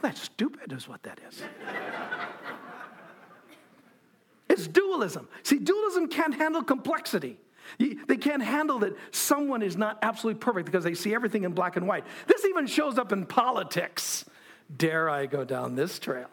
that's 0.02 0.20
stupid, 0.20 0.72
is 0.72 0.88
what 0.88 1.02
that 1.04 1.18
is. 1.28 1.42
it's 4.48 4.66
dualism. 4.66 5.28
See, 5.42 5.58
dualism 5.58 6.08
can't 6.08 6.34
handle 6.34 6.62
complexity. 6.62 7.38
They 7.78 8.16
can't 8.16 8.42
handle 8.42 8.78
that 8.80 8.94
someone 9.10 9.62
is 9.62 9.76
not 9.76 9.98
absolutely 10.02 10.38
perfect 10.38 10.66
because 10.66 10.84
they 10.84 10.94
see 10.94 11.14
everything 11.14 11.44
in 11.44 11.52
black 11.52 11.76
and 11.76 11.88
white. 11.88 12.04
This 12.26 12.44
even 12.44 12.66
shows 12.66 12.98
up 12.98 13.10
in 13.10 13.26
politics. 13.26 14.24
Dare 14.74 15.08
I 15.08 15.26
go 15.26 15.44
down 15.44 15.74
this 15.74 15.98
trail? 15.98 16.28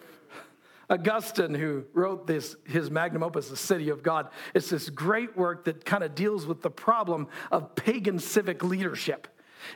Augustine, 0.90 1.54
who 1.54 1.84
wrote 1.92 2.26
this, 2.26 2.56
his 2.64 2.90
magnum 2.90 3.22
opus, 3.22 3.48
The 3.48 3.56
City 3.56 3.88
of 3.88 4.02
God, 4.02 4.28
it's 4.54 4.70
this 4.70 4.88
great 4.90 5.36
work 5.36 5.64
that 5.64 5.84
kind 5.84 6.04
of 6.04 6.14
deals 6.14 6.46
with 6.46 6.62
the 6.62 6.70
problem 6.70 7.28
of 7.50 7.74
pagan 7.74 8.18
civic 8.18 8.62
leadership. 8.62 9.28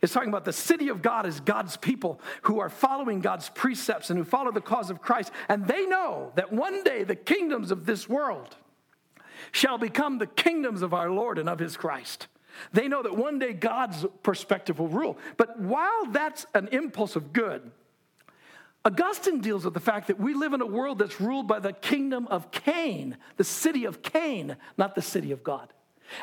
It's 0.03 0.13
talking 0.13 0.29
about 0.29 0.45
the 0.45 0.53
city 0.53 0.89
of 0.89 1.03
God 1.03 1.27
is 1.27 1.41
God's 1.41 1.77
people 1.77 2.21
who 2.43 2.61
are 2.61 2.69
following 2.69 3.21
God's 3.21 3.49
precepts 3.49 4.11
and 4.11 4.19
who 4.19 4.25
follow 4.25 4.53
the 4.53 4.61
cause 4.61 4.91
of 4.91 5.03
Christ. 5.03 5.33
And 5.49 5.67
they 5.67 5.87
know 5.87 6.33
that 6.37 6.53
one 6.53 6.85
day 6.85 7.05
the 7.05 7.17
kingdoms 7.17 7.71
of 7.71 7.87
this 7.87 8.09
world 8.09 8.57
shall 9.53 9.79
become 9.79 10.19
the 10.19 10.27
kingdoms 10.27 10.83
of 10.83 10.95
our 10.95 11.11
Lord 11.11 11.39
and 11.39 11.49
of 11.49 11.59
his 11.59 11.77
Christ. 11.77 12.29
They 12.73 12.89
know 12.89 13.03
that 13.03 13.17
one 13.17 13.39
day 13.39 13.53
God's 13.53 14.07
perspective 14.23 14.79
will 14.79 14.89
rule. 14.89 15.19
But 15.37 15.59
while 15.61 16.07
that's 16.07 16.47
an 16.55 16.69
impulse 16.69 17.17
of 17.17 17.33
good, 17.33 17.71
Augustine 18.85 19.41
deals 19.41 19.65
with 19.65 19.75
the 19.75 19.81
fact 19.81 20.07
that 20.07 20.19
we 20.19 20.33
live 20.33 20.55
in 20.55 20.61
a 20.63 20.67
world 20.67 20.99
that's 20.99 21.21
ruled 21.21 21.47
by 21.47 21.59
the 21.59 21.73
kingdom 21.73 22.27
of 22.29 22.51
Cain, 22.51 23.17
the 23.37 23.45
city 23.45 23.85
of 23.85 24.03
Cain, 24.03 24.57
not 24.79 24.95
the 24.95 25.03
city 25.03 25.33
of 25.33 25.45
God. 25.45 25.73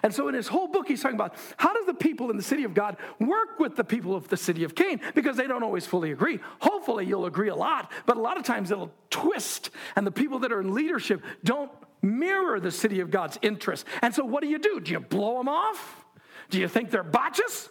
And 0.03 0.13
so 0.13 0.27
in 0.27 0.33
his 0.33 0.47
whole 0.47 0.67
book, 0.67 0.87
he's 0.87 1.01
talking 1.01 1.15
about 1.15 1.35
how 1.55 1.73
do 1.73 1.85
the 1.85 1.93
people 1.93 2.29
in 2.29 2.35
the 2.35 2.43
city 2.43 2.63
of 2.63 2.73
God 2.73 2.97
work 3.19 3.59
with 3.59 3.75
the 3.75 3.83
people 3.83 4.15
of 4.15 4.27
the 4.27 4.35
city 4.35 4.63
of 4.63 4.75
Cain 4.75 4.99
because 5.15 5.37
they 5.37 5.47
don't 5.47 5.63
always 5.63 5.85
fully 5.85 6.11
agree. 6.11 6.39
Hopefully, 6.59 7.05
you'll 7.05 7.25
agree 7.25 7.49
a 7.49 7.55
lot, 7.55 7.91
but 8.05 8.17
a 8.17 8.19
lot 8.19 8.37
of 8.37 8.43
times 8.43 8.71
it'll 8.71 8.91
twist, 9.09 9.69
and 9.95 10.05
the 10.05 10.11
people 10.11 10.39
that 10.39 10.51
are 10.51 10.59
in 10.59 10.73
leadership 10.73 11.23
don't 11.43 11.71
mirror 12.01 12.59
the 12.59 12.71
city 12.71 12.99
of 12.99 13.11
God's 13.11 13.39
interests. 13.41 13.87
And 14.01 14.13
so, 14.13 14.25
what 14.25 14.41
do 14.41 14.49
you 14.49 14.59
do? 14.59 14.79
Do 14.79 14.91
you 14.91 14.99
blow 14.99 15.37
them 15.37 15.47
off? 15.47 16.03
Do 16.49 16.59
you 16.59 16.67
think 16.67 16.91
they're 16.91 17.03
botches? 17.03 17.69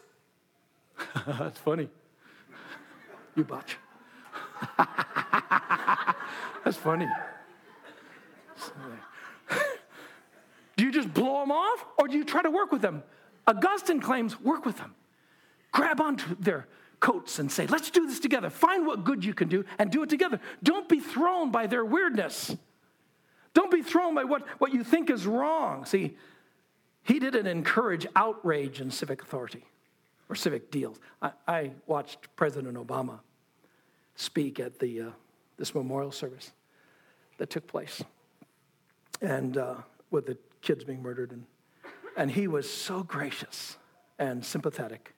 That's 1.27 1.59
funny. 1.59 1.89
You 3.35 3.45
botch. 3.45 3.77
That's 6.65 6.77
funny. 6.79 7.09
do 10.77 10.85
you 10.85 10.93
just 10.93 11.13
blow 11.13 11.41
them 11.41 11.53
off 11.53 11.85
or 11.99 12.09
do 12.09 12.17
you 12.17 12.25
try 12.25 12.43
to 12.43 12.51
work 12.51 12.73
with 12.73 12.83
them? 12.83 13.03
Augustine 13.47 14.01
claims 14.01 14.41
work 14.41 14.67
with 14.67 14.79
them. 14.79 14.95
Grab 15.73 16.01
onto 16.01 16.35
their 16.37 16.67
coats 17.01 17.39
and 17.39 17.53
say, 17.53 17.67
let's 17.67 17.91
do 17.91 18.07
this 18.07 18.19
together. 18.19 18.51
Find 18.51 18.87
what 18.87 19.05
good 19.05 19.25
you 19.25 19.35
can 19.35 19.49
do 19.49 19.65
and 19.79 19.91
do 19.91 20.03
it 20.03 20.09
together. 20.09 20.41
Don't 20.63 20.89
be 20.89 21.01
thrown 21.01 21.51
by 21.51 21.67
their 21.67 21.85
weirdness. 21.85 22.57
Don't 23.55 23.71
be 23.71 23.83
thrown 23.83 24.15
by 24.15 24.25
what, 24.25 24.47
what 24.59 24.73
you 24.75 24.83
think 24.83 25.11
is 25.11 25.27
wrong. 25.27 25.85
See, 25.85 26.17
he 27.07 27.19
didn't 27.19 27.47
encourage 27.47 28.07
outrage 28.17 28.81
in 28.81 28.91
civic 28.91 29.23
authority 29.23 29.65
or 30.29 30.35
civic 30.35 30.71
deals. 30.71 30.99
I, 31.23 31.31
I 31.47 31.71
watched 31.87 32.35
President 32.37 32.77
Obama 32.77 33.21
speak 34.17 34.59
at 34.59 34.79
the, 34.79 35.01
uh, 35.01 35.11
this 35.57 35.75
memorial 35.75 36.11
service 36.11 36.53
that 37.39 37.51
took 37.51 37.67
place. 37.67 38.03
And 39.21 39.57
uh, 39.57 39.77
with 40.11 40.27
the 40.27 40.37
kids 40.63 40.85
being 40.85 41.03
murdered. 41.03 41.31
And, 41.31 41.45
and 42.17 42.31
he 42.31 42.49
was 42.49 42.71
so 42.71 43.03
gracious 43.03 43.77
and 44.19 44.45
sympathetic 44.45 45.15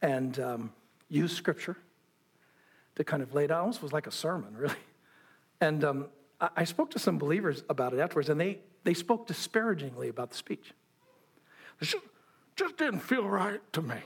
and 0.00 0.38
um, 0.40 0.72
used 1.08 1.36
scripture 1.36 1.76
to 2.96 3.04
kind 3.04 3.22
of 3.22 3.34
lay 3.34 3.44
it 3.44 3.50
out. 3.50 3.60
Almost 3.60 3.82
was 3.82 3.92
like 3.92 4.06
a 4.06 4.12
sermon, 4.12 4.56
really. 4.56 4.74
And 5.60 5.84
um, 5.84 6.06
I, 6.40 6.48
I 6.58 6.64
spoke 6.64 6.90
to 6.92 6.98
some 6.98 7.18
believers 7.18 7.64
about 7.68 7.92
it 7.92 8.00
afterwards, 8.00 8.28
and 8.28 8.40
they, 8.40 8.60
they 8.84 8.94
spoke 8.94 9.26
disparagingly 9.26 10.08
about 10.08 10.30
the 10.30 10.36
speech. 10.36 10.72
It 11.84 11.88
just, 11.88 12.04
just 12.56 12.76
didn't 12.78 13.00
feel 13.00 13.28
right 13.28 13.60
to 13.74 13.82
me. 13.82 13.96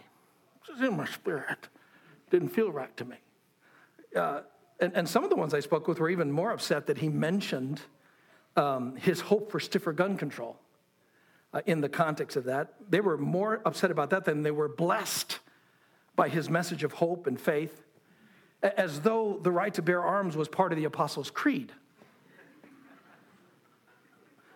Just 0.67 0.83
in 0.83 0.97
my 0.97 1.07
spirit. 1.07 1.69
Didn't 2.29 2.49
feel 2.49 2.73
right 2.73 2.95
to 2.97 3.05
me. 3.05 3.17
Uh, 4.17 4.41
and, 4.81 4.93
and, 4.97 5.09
some 5.09 5.23
of 5.23 5.31
the 5.31 5.37
ones 5.37 5.55
I 5.55 5.61
spoke 5.61 5.87
with 5.87 6.01
were 6.01 6.11
even 6.11 6.33
more 6.33 6.51
upset 6.51 6.88
that 6.88 6.99
he 6.99 7.09
mentioned 7.09 7.81
um, 8.57 8.97
his 8.97 9.21
hope 9.21 9.53
for 9.53 9.61
stiffer 9.61 9.93
gun 9.93 10.17
control 10.17 10.57
uh, 11.53 11.61
in 11.67 11.81
the 11.81 11.88
context 11.88 12.37
of 12.37 12.45
that. 12.45 12.75
They 12.91 13.01
were 13.01 13.17
more 13.17 13.61
upset 13.64 13.93
about 13.93 14.11
that 14.11 14.25
than 14.25 14.43
they 14.43 14.51
were 14.51 14.69
blessed 14.69 15.38
by 16.17 16.29
his 16.29 16.51
message 16.51 16.83
of 16.83 16.95
hope 16.95 17.29
and 17.29 17.41
faith, 17.41 17.85
as 18.61 19.03
though 19.03 19.38
the 19.41 19.53
right 19.53 19.73
to 19.75 19.83
bear 19.83 20.03
arms 20.03 20.37
was 20.37 20.49
part 20.49 20.73
of 20.73 20.79
the 20.79 20.85
Apostles' 20.85 21.31
Creed. 21.31 21.71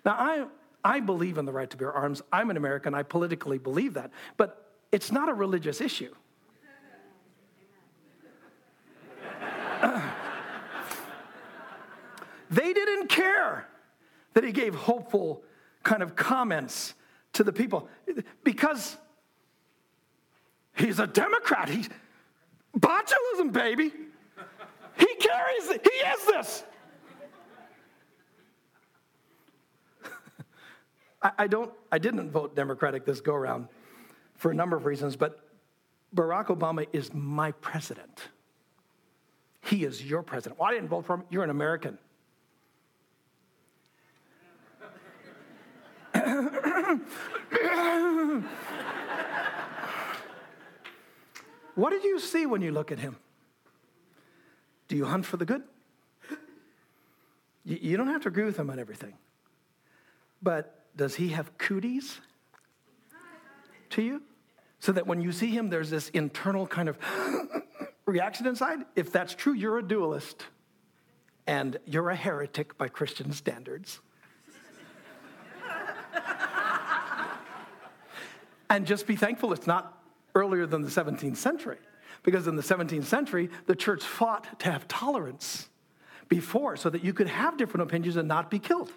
Now, 0.04 0.16
I, 0.18 0.46
I 0.84 1.00
believe 1.00 1.38
in 1.38 1.44
the 1.44 1.52
right 1.52 1.70
to 1.70 1.76
bear 1.76 1.92
arms. 1.92 2.22
I'm 2.32 2.50
an 2.50 2.56
American. 2.56 2.94
I 2.94 3.02
politically 3.02 3.58
believe 3.58 3.94
that. 3.94 4.10
But 4.36 4.70
it's 4.90 5.12
not 5.12 5.28
a 5.28 5.34
religious 5.34 5.80
issue. 5.80 6.12
they 12.50 12.72
didn't 12.72 13.08
care 13.08 13.68
that 14.34 14.44
he 14.44 14.52
gave 14.52 14.74
hopeful 14.74 15.42
kind 15.82 16.02
of 16.02 16.16
comments 16.16 16.94
to 17.34 17.44
the 17.44 17.52
people 17.52 17.88
because 18.44 18.96
he's 20.74 20.98
a 20.98 21.06
Democrat. 21.06 21.68
He's 21.68 21.88
botulism, 22.76 23.52
baby. 23.52 23.92
He 24.96 25.14
carries 25.16 25.68
it. 25.70 25.86
He 25.90 25.98
is 25.98 26.26
this. 26.26 26.64
I, 31.22 31.46
don't, 31.46 31.72
I 31.90 31.98
didn't 31.98 32.30
vote 32.30 32.56
Democratic 32.56 33.04
this 33.04 33.20
go 33.20 33.34
around 33.34 33.68
for 34.34 34.50
a 34.50 34.54
number 34.54 34.76
of 34.76 34.84
reasons, 34.86 35.14
but 35.16 35.38
Barack 36.14 36.46
Obama 36.46 36.86
is 36.92 37.14
my 37.14 37.52
president. 37.52 38.28
He 39.60 39.84
is 39.84 40.04
your 40.04 40.22
president. 40.22 40.58
Well, 40.58 40.68
I 40.68 40.74
didn't 40.74 40.88
vote 40.88 41.06
for 41.06 41.14
him. 41.14 41.24
You're 41.30 41.44
an 41.44 41.50
American. 41.50 41.98
what 51.74 51.90
did 51.90 52.02
you 52.04 52.18
see 52.18 52.44
when 52.46 52.60
you 52.62 52.72
look 52.72 52.90
at 52.90 52.98
him? 52.98 53.16
Do 54.88 54.96
you 54.96 55.04
hunt 55.04 55.24
for 55.24 55.36
the 55.36 55.44
good? 55.44 55.62
You 57.64 57.96
don't 57.96 58.08
have 58.08 58.22
to 58.22 58.28
agree 58.28 58.44
with 58.44 58.56
him 58.56 58.68
on 58.70 58.80
everything. 58.80 59.14
But 60.42 60.81
does 60.96 61.14
he 61.14 61.28
have 61.28 61.56
cooties 61.58 62.20
to 63.90 64.02
you? 64.02 64.22
So 64.78 64.92
that 64.92 65.06
when 65.06 65.20
you 65.20 65.32
see 65.32 65.50
him, 65.50 65.70
there's 65.70 65.90
this 65.90 66.08
internal 66.10 66.66
kind 66.66 66.88
of 66.88 66.98
reaction 68.06 68.46
inside? 68.46 68.80
If 68.96 69.12
that's 69.12 69.34
true, 69.34 69.52
you're 69.52 69.78
a 69.78 69.82
dualist 69.82 70.46
and 71.46 71.78
you're 71.86 72.10
a 72.10 72.16
heretic 72.16 72.76
by 72.78 72.88
Christian 72.88 73.32
standards. 73.32 74.00
and 78.70 78.86
just 78.86 79.06
be 79.06 79.16
thankful 79.16 79.52
it's 79.52 79.66
not 79.66 80.02
earlier 80.34 80.66
than 80.66 80.82
the 80.82 80.90
17th 80.90 81.36
century. 81.36 81.78
Because 82.22 82.46
in 82.46 82.56
the 82.56 82.62
17th 82.62 83.04
century, 83.04 83.50
the 83.66 83.74
church 83.74 84.02
fought 84.02 84.60
to 84.60 84.70
have 84.70 84.86
tolerance 84.86 85.68
before 86.28 86.76
so 86.76 86.88
that 86.88 87.04
you 87.04 87.12
could 87.12 87.26
have 87.28 87.56
different 87.56 87.82
opinions 87.82 88.16
and 88.16 88.28
not 88.28 88.50
be 88.50 88.58
killed. 88.58 88.90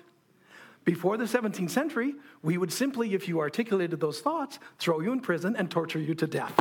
Before 0.85 1.17
the 1.17 1.25
17th 1.25 1.71
century, 1.71 2.13
we 2.43 2.57
would 2.59 2.71
simply, 2.71 3.15
if 3.15 3.27
you 3.27 3.39
articulated 3.39 3.99
those 3.99 4.21
thoughts, 4.21 4.59
throw 4.77 4.99
you 4.99 5.11
in 5.11 5.19
prison 5.19 5.55
and 5.55 5.69
torture 5.69 5.99
you 5.99 6.13
to 6.13 6.27
death. 6.27 6.53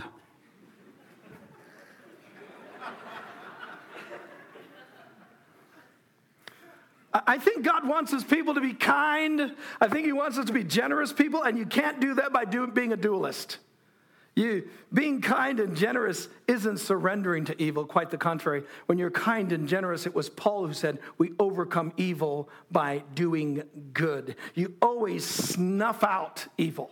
I 7.27 7.39
think 7.39 7.65
God 7.65 7.87
wants 7.87 8.11
his 8.11 8.25
people 8.25 8.55
to 8.55 8.61
be 8.61 8.73
kind. 8.73 9.55
I 9.81 9.87
think 9.87 10.05
he 10.05 10.13
wants 10.13 10.37
us 10.37 10.47
to 10.47 10.53
be 10.53 10.65
generous 10.65 11.13
people, 11.13 11.45
and 11.45 11.57
you 11.57 11.65
can't 11.65 12.01
do 12.01 12.15
that 12.15 12.33
by 12.33 12.45
doing, 12.45 12.73
being 12.73 12.93
a 12.93 12.97
dualist. 12.97 13.59
You, 14.37 14.69
being 14.93 15.21
kind 15.21 15.61
and 15.61 15.77
generous 15.77 16.29
isn't 16.49 16.79
surrendering 16.79 17.45
to 17.45 17.63
evil, 17.63 17.85
quite 17.85 18.11
the 18.11 18.19
contrary. 18.19 18.65
When 18.87 18.99
you're 18.99 19.11
kind 19.11 19.53
and 19.53 19.69
generous, 19.69 20.07
it 20.07 20.15
was 20.15 20.29
Paul 20.29 20.67
who 20.67 20.73
said, 20.73 20.99
We 21.19 21.33
overcome 21.39 21.93
evil 21.97 22.49
by 22.71 23.05
doing 23.15 23.63
good. 23.93 24.35
You 24.55 24.75
always 24.83 25.25
snuff 25.25 26.03
out 26.03 26.47
evil. 26.59 26.91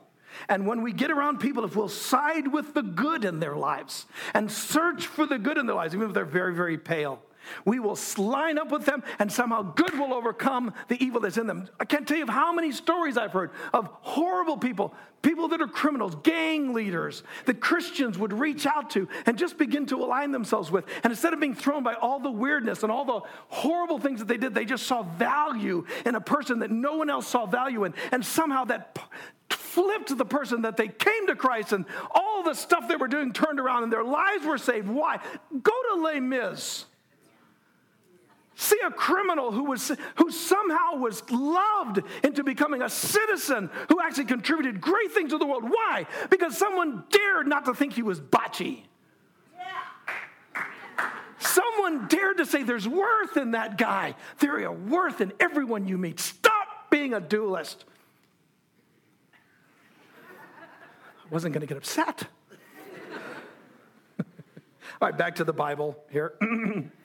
And 0.49 0.67
when 0.67 0.83
we 0.83 0.93
get 0.93 1.11
around 1.11 1.41
people, 1.41 1.65
if 1.65 1.75
we'll 1.77 1.89
side 1.89 2.47
with 2.47 2.75
the 2.75 2.83
good 2.83 3.25
in 3.25 3.41
their 3.41 3.57
lives 3.57 4.07
and 4.35 4.51
search 4.51 5.07
for 5.07 5.27
the 5.27 5.39
good 5.39 5.59
in 5.59 5.67
their 5.67 5.77
lives, 5.77 5.95
even 5.95 6.09
if 6.09 6.15
they're 6.15 6.25
very, 6.25 6.55
very 6.55 6.79
pale, 6.79 7.21
we 7.65 7.79
will 7.79 7.99
line 8.17 8.59
up 8.59 8.71
with 8.71 8.85
them, 8.85 9.03
and 9.19 9.31
somehow 9.31 9.63
good 9.63 9.99
will 9.99 10.15
overcome 10.15 10.73
the 10.89 11.03
evil 11.03 11.21
that's 11.21 11.39
in 11.39 11.47
them. 11.47 11.69
I 11.79 11.85
can't 11.85 12.07
tell 12.07 12.17
you 12.17 12.27
how 12.27 12.53
many 12.53 12.73
stories 12.73 13.17
I've 13.17 13.33
heard 13.33 13.51
of 13.73 13.89
horrible 14.01 14.57
people, 14.57 14.95
people 15.23 15.49
that 15.49 15.61
are 15.61 15.67
criminals, 15.67 16.15
gang 16.23 16.75
leaders, 16.75 17.23
that 17.47 17.61
Christians 17.61 18.19
would 18.19 18.33
reach 18.33 18.67
out 18.67 18.91
to 18.91 19.09
and 19.27 19.39
just 19.39 19.59
begin 19.59 19.87
to 19.87 19.97
align 19.97 20.33
themselves 20.33 20.71
with. 20.71 20.85
And 21.05 21.13
instead 21.13 21.33
of 21.33 21.41
being 21.41 21.55
thrown 21.55 21.83
by 21.83 21.95
all 21.95 22.21
the 22.21 22.31
weirdness 22.31 22.83
and 22.83 22.93
all 22.93 23.05
the 23.05 23.21
horrible 23.49 23.99
things 23.99 24.21
that 24.21 24.29
they 24.29 24.37
did, 24.37 24.55
they 24.55 24.65
just 24.65 24.87
saw 24.87 25.03
value 25.03 25.87
in 26.05 26.15
a 26.15 26.21
person 26.21 26.61
that 26.61 26.71
no 26.71 26.97
one 26.97 27.11
else 27.11 27.27
saw 27.27 27.47
value 27.47 27.85
in. 27.85 27.95
And 28.11 28.25
somehow 28.25 28.65
that 28.65 28.99
flipped 29.49 30.17
the 30.17 30.25
person 30.25 30.63
that 30.63 30.77
they 30.77 30.89
came 30.89 31.27
to 31.27 31.37
Christ 31.37 31.73
and 31.73 31.87
all 32.11 32.43
the 32.43 32.55
stuff 32.55 32.89
they 32.89 32.97
were 32.97 33.09
doing 33.09 33.33
turned 33.33 33.59
around 33.59 33.85
and 33.85 33.93
their 33.93 34.05
lives 34.05 34.45
were 34.45 34.59
saved. 34.59 34.89
Why? 34.89 35.19
Go 35.63 35.73
to 35.95 36.03
Les 36.03 36.21
Mis 36.21 36.85
See 38.63 38.79
a 38.87 38.93
criminal 38.93 39.51
who, 39.51 39.65
was, 39.65 39.91
who 40.15 40.31
somehow 40.31 40.95
was 40.95 41.29
loved 41.33 42.01
into 42.23 42.45
becoming 42.45 42.81
a 42.81 42.89
citizen 42.89 43.69
who 43.89 44.01
actually 44.01 44.27
contributed 44.27 44.81
great 44.81 45.11
things 45.11 45.33
to 45.33 45.39
the 45.39 45.45
world. 45.45 45.65
Why? 45.69 46.07
Because 46.31 46.57
someone 46.57 47.03
dared 47.11 47.49
not 47.49 47.65
to 47.65 47.75
think 47.75 47.95
he 47.95 48.05
was 48.05 48.21
botchy. 48.21 48.85
Someone 51.41 52.07
dared 52.07 52.37
to 52.37 52.47
say 52.47 52.63
there's 52.63 52.87
worth 52.87 53.37
in 53.37 53.51
that 53.51 53.79
guy. 53.79 54.15
There 54.39 54.61
is 54.61 54.69
worth 54.69 55.21
in 55.21 55.33
everyone 55.41 55.89
you 55.89 55.99
meet. 55.99 56.21
Stop 56.21 56.89
being 56.89 57.15
a 57.15 57.21
dualist. 57.21 57.85
I 61.25 61.35
wasn't 61.35 61.53
going 61.53 61.63
to 61.63 61.67
get 61.67 61.79
upset. 61.79 62.29
All 64.21 65.09
right, 65.09 65.19
back 65.19 65.35
to 65.37 65.45
the 65.45 65.53
Bible 65.53 65.97
here. 66.11 66.35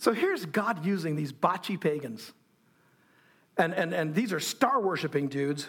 So 0.00 0.14
here's 0.14 0.46
God 0.46 0.86
using 0.86 1.14
these 1.14 1.30
botchy 1.30 1.78
pagans. 1.78 2.32
And, 3.58 3.74
and, 3.74 3.92
and 3.92 4.14
these 4.14 4.32
are 4.32 4.40
star 4.40 4.80
worshiping 4.80 5.28
dudes. 5.28 5.68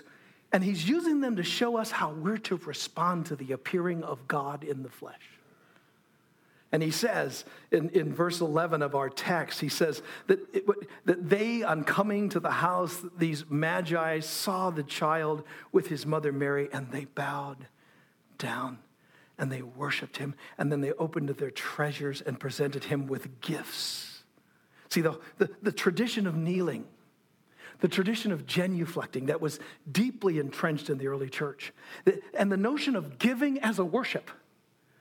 And 0.54 0.64
he's 0.64 0.88
using 0.88 1.20
them 1.20 1.36
to 1.36 1.44
show 1.44 1.76
us 1.76 1.92
how 1.92 2.14
we're 2.14 2.38
to 2.38 2.56
respond 2.56 3.26
to 3.26 3.36
the 3.36 3.52
appearing 3.52 4.04
of 4.04 4.30
God 4.30 4.64
in 4.64 4.84
the 4.84 4.90
flesh. 4.90 5.20
And 6.72 6.82
he 6.82 6.92
says 6.92 7.44
in, 7.72 7.90
in 7.90 8.14
verse 8.14 8.40
11 8.40 8.82
of 8.82 8.96
our 8.96 9.10
text, 9.10 9.60
he 9.60 9.68
says 9.68 10.02
that, 10.28 10.40
it, 10.54 10.66
that 11.04 11.30
they, 11.30 11.64
on 11.64 11.84
coming 11.84 12.30
to 12.30 12.40
the 12.40 12.52
house, 12.52 13.04
these 13.18 13.44
magi 13.50 14.22
saw 14.22 14.70
the 14.70 14.84
child 14.84 15.44
with 15.74 15.88
his 15.88 16.06
mother 16.06 16.32
Mary, 16.32 16.70
and 16.72 16.90
they 16.92 17.04
bowed 17.04 17.68
down 18.38 18.80
and 19.38 19.52
they 19.52 19.62
worshiped 19.62 20.16
him. 20.16 20.36
And 20.58 20.72
then 20.72 20.80
they 20.80 20.94
opened 20.94 21.28
their 21.28 21.52
treasures 21.52 22.22
and 22.22 22.40
presented 22.40 22.86
him 22.86 23.08
with 23.08 23.42
gifts 23.42 24.11
See, 24.92 25.00
the, 25.00 25.18
the, 25.38 25.50
the 25.62 25.72
tradition 25.72 26.28
of 26.28 26.36
kneeling, 26.36 26.84
the 27.80 27.88
tradition 27.88 28.34
of 28.34 28.46
genuflecting 28.46 29.28
that 29.28 29.40
was 29.40 29.58
deeply 29.90 30.38
entrenched 30.38 30.90
in 30.90 30.98
the 30.98 31.08
early 31.08 31.30
church, 31.30 31.72
and 32.38 32.52
the 32.52 32.58
notion 32.58 32.98
of 32.98 33.18
giving 33.18 33.58
as 33.60 33.80
a 33.80 33.86
worship, 33.86 34.30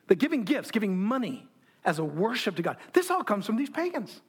the 0.06 0.14
giving 0.14 0.44
gifts, 0.44 0.70
giving 0.70 0.96
money 0.96 1.48
as 1.84 1.98
a 1.98 2.04
worship 2.04 2.54
to 2.54 2.62
God, 2.62 2.76
this 2.92 3.10
all 3.10 3.24
comes 3.24 3.46
from 3.46 3.56
these 3.56 3.68
pagans. 3.68 4.20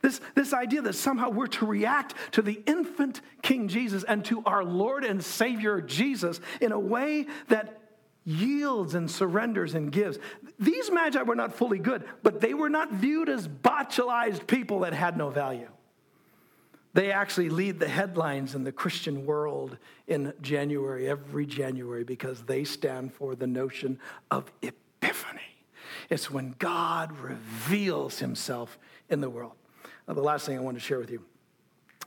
This, 0.00 0.22
this 0.34 0.54
idea 0.54 0.80
that 0.80 0.94
somehow 0.94 1.28
we're 1.28 1.48
to 1.48 1.66
react 1.66 2.14
to 2.32 2.40
the 2.40 2.62
infant 2.66 3.20
King 3.42 3.68
Jesus 3.68 4.04
and 4.04 4.24
to 4.24 4.42
our 4.46 4.64
Lord 4.64 5.04
and 5.04 5.22
Savior 5.22 5.82
Jesus 5.82 6.40
in 6.62 6.72
a 6.72 6.78
way 6.78 7.26
that 7.48 7.77
yields 8.28 8.94
and 8.94 9.10
surrenders 9.10 9.74
and 9.74 9.90
gives. 9.90 10.18
These 10.58 10.90
magi 10.90 11.22
were 11.22 11.34
not 11.34 11.54
fully 11.54 11.78
good, 11.78 12.04
but 12.22 12.42
they 12.42 12.52
were 12.52 12.68
not 12.68 12.92
viewed 12.92 13.30
as 13.30 13.48
botulized 13.48 14.46
people 14.46 14.80
that 14.80 14.92
had 14.92 15.16
no 15.16 15.30
value. 15.30 15.68
They 16.92 17.10
actually 17.10 17.48
lead 17.48 17.80
the 17.80 17.88
headlines 17.88 18.54
in 18.54 18.64
the 18.64 18.72
Christian 18.72 19.24
world 19.24 19.78
in 20.06 20.34
January, 20.42 21.08
every 21.08 21.46
January, 21.46 22.04
because 22.04 22.42
they 22.42 22.64
stand 22.64 23.14
for 23.14 23.34
the 23.34 23.46
notion 23.46 23.98
of 24.30 24.50
epiphany. 24.60 25.40
It's 26.10 26.30
when 26.30 26.54
God 26.58 27.16
reveals 27.18 28.18
himself 28.18 28.78
in 29.08 29.20
the 29.20 29.30
world. 29.30 29.52
Now, 30.06 30.14
the 30.14 30.22
last 30.22 30.44
thing 30.44 30.56
I 30.56 30.60
want 30.60 30.76
to 30.76 30.82
share 30.82 30.98
with 30.98 31.10
you 31.10 31.24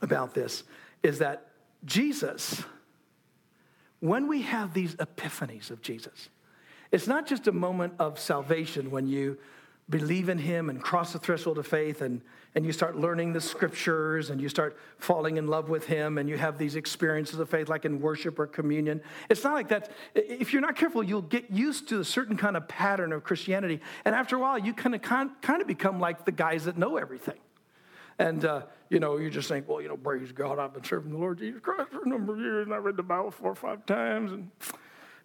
about 0.02 0.34
this 0.34 0.62
is 1.02 1.18
that 1.18 1.48
Jesus, 1.84 2.62
when 4.02 4.26
we 4.26 4.42
have 4.42 4.74
these 4.74 4.96
epiphanies 4.96 5.70
of 5.70 5.80
Jesus, 5.80 6.28
it's 6.90 7.06
not 7.06 7.24
just 7.24 7.46
a 7.46 7.52
moment 7.52 7.94
of 8.00 8.18
salvation 8.18 8.90
when 8.90 9.06
you 9.06 9.38
believe 9.90 10.28
in 10.28 10.38
him 10.38 10.70
and 10.70 10.82
cross 10.82 11.12
the 11.12 11.20
threshold 11.20 11.56
of 11.56 11.68
faith 11.68 12.02
and, 12.02 12.20
and 12.56 12.66
you 12.66 12.72
start 12.72 12.96
learning 12.96 13.32
the 13.32 13.40
scriptures 13.40 14.30
and 14.30 14.40
you 14.40 14.48
start 14.48 14.76
falling 14.98 15.36
in 15.36 15.46
love 15.46 15.68
with 15.68 15.86
him 15.86 16.18
and 16.18 16.28
you 16.28 16.36
have 16.36 16.58
these 16.58 16.74
experiences 16.74 17.38
of 17.38 17.48
faith 17.48 17.68
like 17.68 17.84
in 17.84 18.00
worship 18.00 18.40
or 18.40 18.48
communion. 18.48 19.00
It's 19.30 19.44
not 19.44 19.54
like 19.54 19.68
that. 19.68 19.92
If 20.16 20.52
you're 20.52 20.62
not 20.62 20.74
careful 20.74 21.04
you'll 21.04 21.22
get 21.22 21.52
used 21.52 21.88
to 21.90 22.00
a 22.00 22.04
certain 22.04 22.36
kind 22.36 22.56
of 22.56 22.66
pattern 22.66 23.12
of 23.12 23.22
christianity. 23.22 23.80
And 24.04 24.16
after 24.16 24.34
a 24.34 24.40
while 24.40 24.58
you 24.58 24.74
kind 24.74 24.96
of 24.96 25.02
kind 25.02 25.60
of 25.60 25.68
become 25.68 26.00
like 26.00 26.24
the 26.24 26.32
guys 26.32 26.64
that 26.64 26.76
know 26.76 26.96
everything 26.96 27.38
and 28.22 28.44
uh, 28.44 28.62
you 28.88 29.00
know 29.00 29.16
you 29.16 29.30
just 29.30 29.48
think 29.48 29.68
well 29.68 29.80
you 29.80 29.88
know 29.88 29.96
praise 29.96 30.32
god 30.32 30.58
i've 30.58 30.72
been 30.72 30.84
serving 30.84 31.12
the 31.12 31.18
lord 31.18 31.38
jesus 31.38 31.60
christ 31.60 31.90
for 31.90 32.02
a 32.02 32.08
number 32.08 32.32
of 32.34 32.38
years 32.38 32.66
and 32.66 32.74
i 32.74 32.78
read 32.78 32.96
the 32.96 33.02
bible 33.02 33.30
four 33.30 33.50
or 33.50 33.54
five 33.54 33.84
times 33.86 34.32
and 34.32 34.50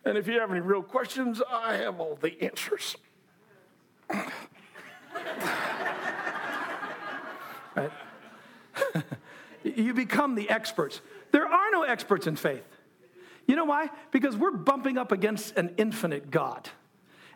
and 0.05 0.17
if 0.17 0.27
you 0.27 0.39
have 0.39 0.51
any 0.51 0.59
real 0.59 0.83
questions 0.83 1.41
i 1.49 1.75
have 1.75 1.99
all 1.99 2.17
the 2.21 2.41
answers 2.41 2.95
you 9.63 9.93
become 9.93 10.35
the 10.35 10.49
experts. 10.49 11.01
There 11.31 11.45
are 11.45 11.71
no 11.71 11.83
experts 11.83 12.27
in 12.27 12.35
faith. 12.35 12.65
You 13.47 13.55
know 13.55 13.65
why? 13.65 13.89
Because 14.11 14.35
we're 14.35 14.51
bumping 14.51 14.97
up 14.97 15.11
against 15.11 15.55
an 15.57 15.73
infinite 15.77 16.31
God. 16.31 16.69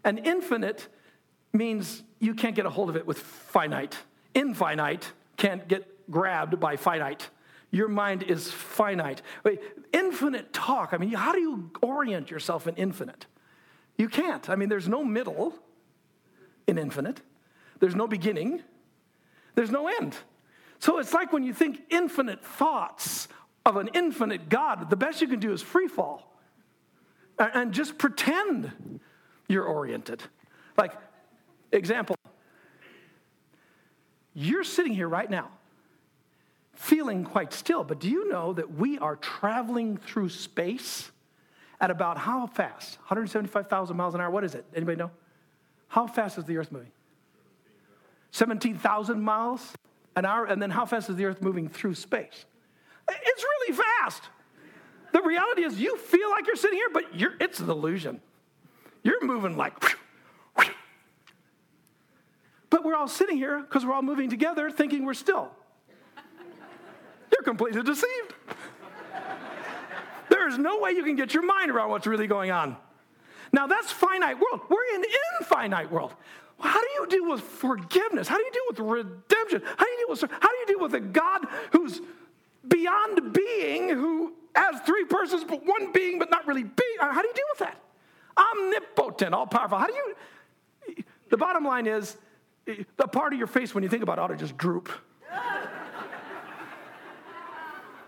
An 0.03 0.17
infinite 0.17 0.87
means 1.53 2.03
you 2.19 2.33
can't 2.33 2.55
get 2.55 2.65
a 2.65 2.69
hold 2.69 2.89
of 2.89 2.95
it 2.95 3.05
with 3.05 3.19
finite. 3.19 3.97
Infinite 4.33 5.11
can't 5.41 5.67
get 5.67 6.11
grabbed 6.11 6.59
by 6.59 6.75
finite. 6.75 7.27
Your 7.71 7.87
mind 7.87 8.21
is 8.21 8.51
finite. 8.51 9.23
Infinite 9.91 10.53
talk. 10.53 10.93
I 10.93 10.97
mean, 10.97 11.09
how 11.13 11.31
do 11.31 11.39
you 11.39 11.71
orient 11.81 12.29
yourself 12.29 12.67
in 12.67 12.75
infinite? 12.75 13.25
You 13.97 14.07
can't. 14.07 14.47
I 14.51 14.55
mean, 14.55 14.69
there's 14.69 14.87
no 14.87 15.03
middle 15.03 15.55
in 16.67 16.77
infinite. 16.77 17.21
There's 17.79 17.95
no 17.95 18.07
beginning, 18.07 18.61
there's 19.55 19.71
no 19.71 19.87
end. 19.87 20.15
So 20.77 20.99
it's 20.99 21.13
like 21.13 21.33
when 21.33 21.43
you 21.43 21.53
think 21.53 21.81
infinite 21.89 22.45
thoughts 22.45 23.27
of 23.65 23.77
an 23.77 23.89
infinite 23.95 24.47
God, 24.47 24.91
the 24.91 24.95
best 24.95 25.21
you 25.21 25.27
can 25.27 25.39
do 25.39 25.51
is 25.53 25.61
free 25.63 25.87
fall 25.87 26.35
and 27.39 27.71
just 27.71 27.97
pretend 27.97 28.99
you're 29.47 29.65
oriented. 29.65 30.21
Like, 30.77 30.93
example, 31.71 32.15
you're 34.33 34.63
sitting 34.63 34.93
here 34.93 35.07
right 35.07 35.29
now 35.29 35.49
feeling 36.73 37.23
quite 37.23 37.53
still, 37.53 37.83
but 37.83 37.99
do 37.99 38.09
you 38.09 38.29
know 38.29 38.53
that 38.53 38.73
we 38.73 38.97
are 38.97 39.15
traveling 39.17 39.97
through 39.97 40.29
space 40.29 41.11
at 41.79 41.91
about 41.91 42.17
how 42.17 42.47
fast? 42.47 42.97
175,000 42.99 43.95
miles 43.95 44.15
an 44.15 44.21
hour? 44.21 44.31
What 44.31 44.43
is 44.43 44.55
it? 44.55 44.65
Anybody 44.75 44.97
know? 44.97 45.11
How 45.89 46.07
fast 46.07 46.37
is 46.37 46.45
the 46.45 46.57
earth 46.57 46.71
moving? 46.71 46.91
17,000 48.31 49.21
miles 49.21 49.73
an 50.15 50.25
hour. 50.25 50.45
And 50.45 50.61
then 50.61 50.69
how 50.69 50.85
fast 50.85 51.09
is 51.09 51.17
the 51.17 51.25
earth 51.25 51.41
moving 51.41 51.67
through 51.67 51.95
space? 51.95 52.45
It's 53.09 53.43
really 53.43 53.77
fast. 53.77 54.23
The 55.11 55.21
reality 55.21 55.63
is, 55.63 55.79
you 55.79 55.97
feel 55.97 56.29
like 56.29 56.47
you're 56.47 56.55
sitting 56.55 56.77
here, 56.77 56.89
but 56.93 57.03
it's 57.13 57.59
an 57.59 57.69
illusion. 57.69 58.21
You're 59.03 59.25
moving 59.25 59.57
like. 59.57 59.97
But 62.71 62.83
we're 62.83 62.95
all 62.95 63.07
sitting 63.07 63.37
here 63.37 63.59
because 63.61 63.85
we're 63.85 63.93
all 63.93 64.01
moving 64.01 64.31
together 64.31 64.71
thinking 64.71 65.05
we're 65.05 65.13
still. 65.13 65.51
You're 67.31 67.43
completely 67.43 67.83
deceived. 67.83 68.33
There 70.29 70.47
is 70.47 70.57
no 70.57 70.79
way 70.79 70.91
you 70.91 71.03
can 71.03 71.15
get 71.15 71.35
your 71.35 71.43
mind 71.43 71.69
around 71.69 71.89
what's 71.89 72.07
really 72.07 72.27
going 72.27 72.49
on. 72.49 72.77
Now 73.53 73.67
that's 73.67 73.91
finite 73.91 74.37
world. 74.39 74.61
We're 74.69 74.95
in 74.95 75.03
infinite 75.41 75.91
world. 75.91 76.15
How 76.59 76.79
do 76.79 76.87
you 76.99 77.07
deal 77.07 77.29
with 77.29 77.41
forgiveness? 77.41 78.27
How 78.27 78.37
do 78.37 78.43
you 78.43 78.51
deal 78.51 78.63
with 78.69 78.79
redemption? 78.79 79.61
How 79.77 79.85
do 79.85 79.91
you 79.91 80.05
deal 80.05 80.09
with 80.09 80.31
how 80.31 80.49
do 80.49 80.55
you 80.57 80.65
deal 80.67 80.79
with 80.79 80.93
a 80.93 80.99
God 80.99 81.45
who's 81.71 82.01
beyond 82.67 83.33
being, 83.33 83.89
who 83.89 84.33
has 84.55 84.79
three 84.81 85.05
persons 85.05 85.43
but 85.43 85.65
one 85.65 85.91
being, 85.91 86.19
but 86.19 86.29
not 86.29 86.47
really 86.47 86.63
being? 86.63 86.97
How 86.99 87.21
do 87.21 87.27
you 87.27 87.33
deal 87.33 87.43
with 87.51 87.59
that? 87.59 87.81
Omnipotent, 88.37 89.33
all 89.33 89.47
powerful. 89.47 89.77
How 89.77 89.87
do 89.87 89.93
you? 89.93 90.15
The 91.29 91.37
bottom 91.37 91.65
line 91.65 91.87
is, 91.87 92.17
the 92.65 93.07
part 93.07 93.33
of 93.33 93.39
your 93.39 93.47
face 93.47 93.73
when 93.73 93.83
you 93.83 93.89
think 93.89 94.03
about 94.03 94.17
it 94.17 94.21
ought 94.21 94.27
to 94.27 94.35
just 94.35 94.57
droop. 94.57 94.89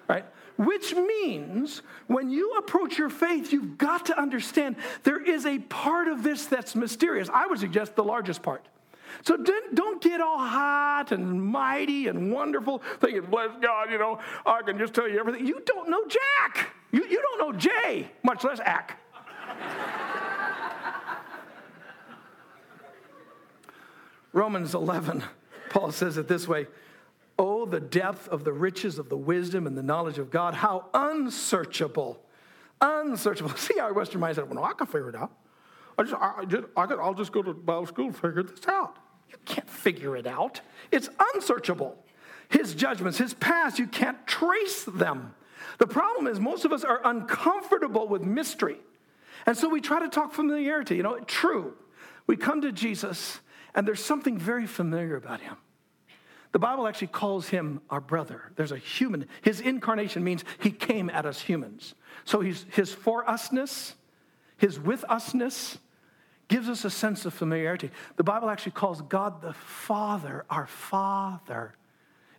right? 0.08 0.26
Which 0.58 0.94
means 0.94 1.82
when 2.08 2.30
you 2.30 2.54
approach 2.58 2.98
your 2.98 3.10
faith, 3.10 3.52
you've 3.52 3.78
got 3.78 4.06
to 4.08 4.20
understand 4.20 4.76
there 5.04 5.22
is 5.22 5.46
a 5.46 5.60
part 5.60 6.08
of 6.08 6.24
this 6.24 6.46
that's 6.46 6.76
mysterious. 6.76 7.30
I 7.34 7.48
would 7.48 7.60
suggest 7.60 7.96
the 7.96 8.04
largest 8.04 8.44
part. 8.44 8.66
So 9.22 9.38
don't 9.38 10.02
get 10.02 10.22
all 10.22 10.40
hot 10.40 11.12
and 11.12 11.42
mighty 11.42 12.08
and 12.08 12.32
wonderful, 12.32 12.82
thinking, 13.00 13.22
bless 13.30 13.52
God, 13.62 13.92
you 13.92 13.98
know, 13.98 14.20
I 14.46 14.62
can 14.64 14.78
just 14.78 14.94
tell 14.94 15.08
you 15.08 15.20
everything. 15.20 15.46
You 15.46 15.62
don't 15.66 15.90
know 15.90 16.04
Jack. 16.08 16.72
You, 16.92 17.06
you 17.06 17.22
don't 17.22 17.40
know 17.40 17.58
Jay, 17.58 18.10
much 18.24 18.44
less 18.44 18.60
Ack. 18.60 19.00
Romans 24.34 24.74
11, 24.74 25.24
Paul 25.70 25.92
says 25.92 26.18
it 26.18 26.28
this 26.28 26.48
way 26.48 26.68
Oh, 27.40 27.66
the 27.66 27.80
depth 27.80 28.28
of 28.28 28.44
the 28.44 28.54
riches 28.54 29.00
of 29.00 29.10
the 29.10 29.18
wisdom 29.18 29.66
and 29.66 29.78
the 29.78 29.84
knowledge 29.84 30.20
of 30.20 30.30
God. 30.30 30.54
How 30.54 30.90
unsearchable. 30.94 32.20
Unsearchable. 32.82 33.50
See 33.56 33.80
our 33.80 33.94
Western 33.94 34.22
mind 34.22 34.36
said, 34.36 34.50
well, 34.50 34.64
I 34.64 34.74
can 34.74 34.88
figure 34.88 35.10
it 35.10 35.16
out. 35.16 35.32
I 35.98 36.04
just, 36.04 36.16
I, 36.16 36.46
just, 36.46 36.64
I 36.76 36.86
can, 36.86 37.00
I'll 37.00 37.14
just 37.14 37.32
go 37.32 37.42
to 37.42 37.54
Bible 37.54 37.86
school 37.88 38.06
and 38.06 38.16
figure 38.16 38.44
this 38.44 38.68
out. 38.68 38.98
You 39.30 39.38
can't 39.46 39.70
figure 39.70 40.16
it 40.16 40.28
out. 40.28 40.62
It's 40.92 41.10
unsearchable. 41.34 41.98
His 42.50 42.76
judgments, 42.76 43.18
his 43.18 43.34
past, 43.34 43.80
you 43.80 43.88
can't 43.88 44.28
trace 44.28 44.84
them. 44.84 45.34
The 45.80 45.88
problem 45.88 46.28
is 46.28 46.40
most 46.40 46.66
of 46.66 46.74
us 46.74 46.84
are 46.84 47.02
uncomfortable 47.04 48.08
with 48.08 48.22
mystery. 48.22 48.78
And 49.46 49.58
so 49.58 49.70
we 49.70 49.82
try 49.82 50.00
to 50.00 50.08
talk 50.08 50.34
familiarity. 50.34 50.98
You 50.98 51.04
know, 51.04 51.20
true. 51.22 51.74
We 52.28 52.38
come 52.38 52.62
to 52.62 52.72
Jesus, 52.72 53.40
and 53.76 53.88
there's 53.88 54.04
something 54.04 54.38
very 54.38 54.68
familiar 54.68 55.16
about 55.16 55.42
him. 55.42 55.58
The 56.52 56.60
Bible 56.60 56.88
actually 56.88 57.08
calls 57.08 57.50
him 57.50 57.82
our 57.90 58.00
brother. 58.00 58.52
There's 58.56 58.72
a 58.72 58.78
human. 58.78 59.28
His 59.42 59.60
incarnation 59.60 60.24
means 60.24 60.46
he 60.60 60.70
came 60.70 61.10
at 61.10 61.26
us 61.26 61.42
humans. 61.42 61.96
So 62.26 62.42
he's, 62.42 62.66
his 62.70 62.94
for 62.94 63.26
usness, 63.26 63.94
his 64.58 64.80
with 64.80 65.04
usness, 65.10 65.78
gives 66.48 66.70
us 66.70 66.86
a 66.86 66.92
sense 66.92 67.26
of 67.26 67.34
familiarity. 67.34 67.90
The 68.18 68.24
Bible 68.24 68.50
actually 68.50 68.74
calls 68.74 69.02
God 69.02 69.42
the 69.42 69.54
Father 69.54 70.46
our 70.48 70.68
Father. 70.68 71.74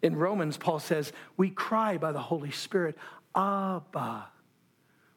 In 0.01 0.15
Romans, 0.15 0.57
Paul 0.57 0.79
says, 0.79 1.13
we 1.37 1.51
cry 1.51 1.99
by 1.99 2.13
the 2.13 2.21
Holy 2.21 2.53
Spirit, 2.53 2.97
Abba, 3.35 4.29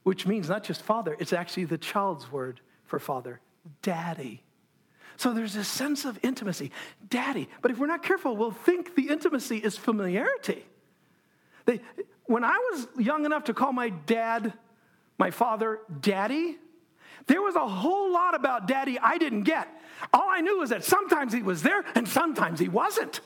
which 0.01 0.25
means 0.25 0.49
not 0.49 0.63
just 0.63 0.81
father, 0.81 1.15
it's 1.19 1.33
actually 1.33 1.65
the 1.65 1.77
child's 1.77 2.31
word 2.31 2.61
for 2.85 2.97
father, 2.97 3.41
daddy. 3.83 4.41
So 5.17 5.33
there's 5.33 5.53
this 5.53 5.67
sense 5.67 6.05
of 6.05 6.19
intimacy, 6.23 6.71
daddy. 7.09 7.49
But 7.61 7.71
if 7.71 7.79
we're 7.79 7.87
not 7.87 8.03
careful, 8.03 8.37
we'll 8.37 8.51
think 8.51 8.95
the 8.95 9.09
intimacy 9.09 9.57
is 9.57 9.75
familiarity. 9.75 10.63
They, 11.65 11.81
when 12.25 12.43
I 12.43 12.57
was 12.71 12.87
young 12.97 13.25
enough 13.25 13.45
to 13.45 13.53
call 13.53 13.73
my 13.73 13.89
dad, 13.89 14.53
my 15.17 15.31
father, 15.31 15.79
daddy, 16.01 16.57
there 17.25 17.41
was 17.41 17.55
a 17.55 17.67
whole 17.67 18.13
lot 18.13 18.35
about 18.35 18.67
daddy 18.67 18.99
I 18.99 19.17
didn't 19.17 19.43
get. 19.43 19.67
All 20.13 20.29
I 20.29 20.41
knew 20.41 20.59
was 20.59 20.69
that 20.69 20.83
sometimes 20.83 21.33
he 21.33 21.41
was 21.41 21.63
there 21.63 21.83
and 21.95 22.07
sometimes 22.07 22.59
he 22.59 22.69
wasn't. 22.69 23.19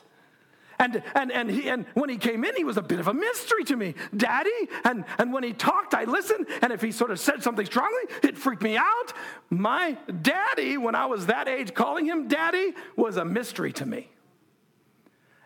And, 0.82 1.00
and, 1.14 1.30
and, 1.30 1.48
he, 1.48 1.68
and 1.68 1.86
when 1.94 2.10
he 2.10 2.16
came 2.16 2.44
in, 2.44 2.56
he 2.56 2.64
was 2.64 2.76
a 2.76 2.82
bit 2.82 2.98
of 2.98 3.06
a 3.06 3.14
mystery 3.14 3.62
to 3.64 3.76
me. 3.76 3.94
Daddy? 4.16 4.50
And, 4.84 5.04
and 5.16 5.32
when 5.32 5.44
he 5.44 5.52
talked, 5.52 5.94
I 5.94 6.02
listened. 6.04 6.48
And 6.60 6.72
if 6.72 6.82
he 6.82 6.90
sort 6.90 7.12
of 7.12 7.20
said 7.20 7.40
something 7.40 7.64
strongly, 7.64 8.02
it 8.24 8.36
freaked 8.36 8.62
me 8.62 8.76
out. 8.76 9.12
My 9.48 9.96
daddy, 10.22 10.76
when 10.78 10.96
I 10.96 11.06
was 11.06 11.26
that 11.26 11.46
age, 11.46 11.72
calling 11.72 12.04
him 12.04 12.26
daddy 12.26 12.74
was 12.96 13.16
a 13.16 13.24
mystery 13.24 13.72
to 13.74 13.86
me. 13.86 14.10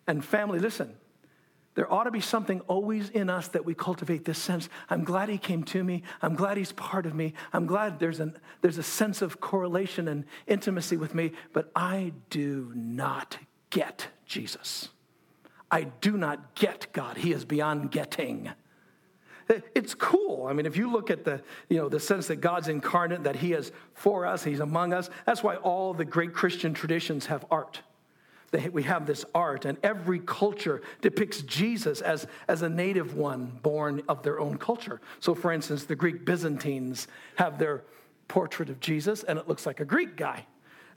And 0.07 0.25
family, 0.25 0.59
listen, 0.59 0.95
there 1.75 1.93
ought 1.93 2.05
to 2.05 2.11
be 2.11 2.23
something 2.23 2.61
always 2.61 3.11
in 3.11 3.29
us 3.29 3.49
that 3.49 3.67
we 3.67 3.75
cultivate 3.75 4.25
this 4.25 4.39
sense. 4.39 4.71
I'm 4.89 5.05
glad 5.05 5.29
he 5.29 5.37
came 5.37 5.65
to 5.65 5.85
me. 5.85 6.03
I'm 6.23 6.35
glad 6.35 6.57
he's 6.57 6.73
part 6.73 7.05
of 7.05 7.15
me. 7.15 7.35
I'm 7.53 7.67
glad 7.67 7.99
there's, 7.99 8.21
an, 8.21 8.39
there's 8.63 8.79
a 8.79 8.83
sense 8.83 9.21
of 9.21 9.39
correlation 9.39 10.09
and 10.09 10.25
intimacy 10.47 10.97
with 10.97 11.15
me, 11.15 11.33
but 11.53 11.71
I 11.77 12.15
do 12.31 12.73
not 12.75 13.37
get 13.69 14.07
Jesus. 14.25 14.89
I 15.71 15.85
do 15.85 16.17
not 16.17 16.55
get 16.55 16.93
God. 16.93 17.17
He 17.17 17.33
is 17.33 17.45
beyond 17.45 17.91
getting. 17.91 18.51
It's 19.75 19.95
cool. 19.95 20.47
I 20.47 20.53
mean, 20.53 20.67
if 20.67 20.77
you 20.77 20.91
look 20.91 21.11
at 21.11 21.25
the, 21.25 21.41
you 21.69 21.77
know, 21.77 21.89
the 21.89 22.01
sense 22.01 22.27
that 22.29 22.37
God's 22.37 22.67
incarnate, 22.67 23.25
that 23.25 23.37
He 23.37 23.53
is 23.53 23.71
for 23.95 24.27
us, 24.27 24.43
He's 24.43 24.61
among 24.61 24.93
us, 24.93 25.09
that's 25.25 25.43
why 25.43 25.57
all 25.57 25.95
the 25.95 26.05
great 26.05 26.33
Christian 26.33 26.75
traditions 26.75 27.27
have 27.27 27.45
art. 27.51 27.81
we 28.73 28.83
have 28.83 29.07
this 29.07 29.25
art, 29.35 29.65
and 29.65 29.79
every 29.85 30.19
culture 30.19 30.83
depicts 31.01 31.43
Jesus 31.43 32.01
as, 32.01 32.27
as 32.49 32.63
a 32.63 32.69
native 32.69 33.15
one 33.15 33.59
born 33.63 34.03
of 34.09 34.23
their 34.25 34.41
own 34.41 34.59
culture. 34.59 35.01
So, 35.21 35.35
for 35.35 35.53
instance, 35.53 35.85
the 35.85 35.97
Greek 35.97 36.25
Byzantines 36.25 37.07
have 37.37 37.59
their 37.59 37.85
portrait 38.29 38.69
of 38.69 38.81
Jesus, 38.81 39.23
and 39.23 39.39
it 39.39 39.47
looks 39.47 39.65
like 39.65 39.79
a 39.79 39.85
Greek 39.85 40.17
guy. 40.17 40.47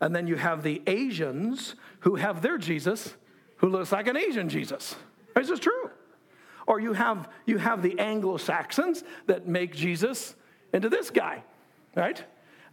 And 0.01 0.15
then 0.15 0.25
you 0.25 0.37
have 0.37 0.63
the 0.63 0.81
Asians 0.87 1.75
who 1.99 2.15
have 2.15 2.41
their 2.41 2.57
Jesus, 2.57 3.15
who 3.59 3.69
looks 3.69 3.91
like 3.91 4.07
an 4.07 4.17
Asian 4.17 4.49
Jesus. 4.49 4.95
Is 5.35 5.47
this 5.47 5.49
is 5.51 5.59
true. 5.59 5.91
Or 6.67 6.79
you 6.79 6.93
have, 6.93 7.29
you 7.45 7.57
have 7.57 7.81
the 7.81 7.97
Anglo 7.99 8.37
Saxons 8.37 9.03
that 9.27 9.47
make 9.47 9.73
Jesus 9.73 10.35
into 10.73 10.89
this 10.89 11.09
guy, 11.09 11.43
right? 11.95 12.23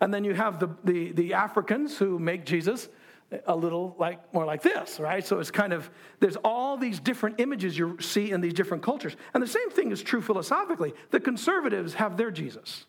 And 0.01 0.12
then 0.12 0.25
you 0.25 0.35
have 0.35 0.59
the, 0.59 0.68
the, 0.85 1.12
the 1.12 1.35
Africans 1.35 1.96
who 1.96 2.18
make 2.18 2.44
Jesus 2.44 2.88
a 3.46 3.57
little 3.57 3.96
like 3.99 4.33
more 4.33 4.44
like 4.44 4.62
this, 4.62 5.01
right? 5.01 5.27
So 5.27 5.40
it's 5.40 5.51
kind 5.51 5.72
of 5.72 5.90
there's 6.20 6.37
all 6.37 6.77
these 6.77 7.01
different 7.01 7.40
images 7.40 7.77
you 7.77 7.99
see 8.01 8.31
in 8.31 8.40
these 8.40 8.53
different 8.53 8.83
cultures. 8.83 9.16
And 9.35 9.42
the 9.42 9.49
same 9.49 9.70
thing 9.70 9.90
is 9.90 10.03
true 10.03 10.20
philosophically. 10.20 10.94
The 11.11 11.18
conservatives 11.18 11.94
have 11.94 12.16
their 12.16 12.31
Jesus. 12.31 12.87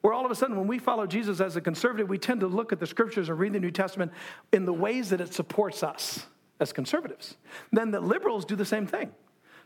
Where 0.00 0.14
all 0.14 0.24
of 0.24 0.30
a 0.30 0.34
sudden, 0.34 0.56
when 0.56 0.66
we 0.66 0.78
follow 0.78 1.06
Jesus 1.06 1.40
as 1.40 1.56
a 1.56 1.60
conservative, 1.60 2.08
we 2.08 2.18
tend 2.18 2.40
to 2.40 2.46
look 2.46 2.72
at 2.72 2.80
the 2.80 2.86
scriptures 2.86 3.28
and 3.28 3.38
read 3.38 3.52
the 3.52 3.60
New 3.60 3.70
Testament 3.70 4.12
in 4.50 4.64
the 4.64 4.72
ways 4.72 5.10
that 5.10 5.20
it 5.20 5.34
supports 5.34 5.82
us 5.82 6.24
as 6.60 6.72
conservatives. 6.72 7.36
Then 7.72 7.90
the 7.90 8.00
liberals 8.00 8.44
do 8.44 8.54
the 8.56 8.64
same 8.64 8.86
thing. 8.86 9.12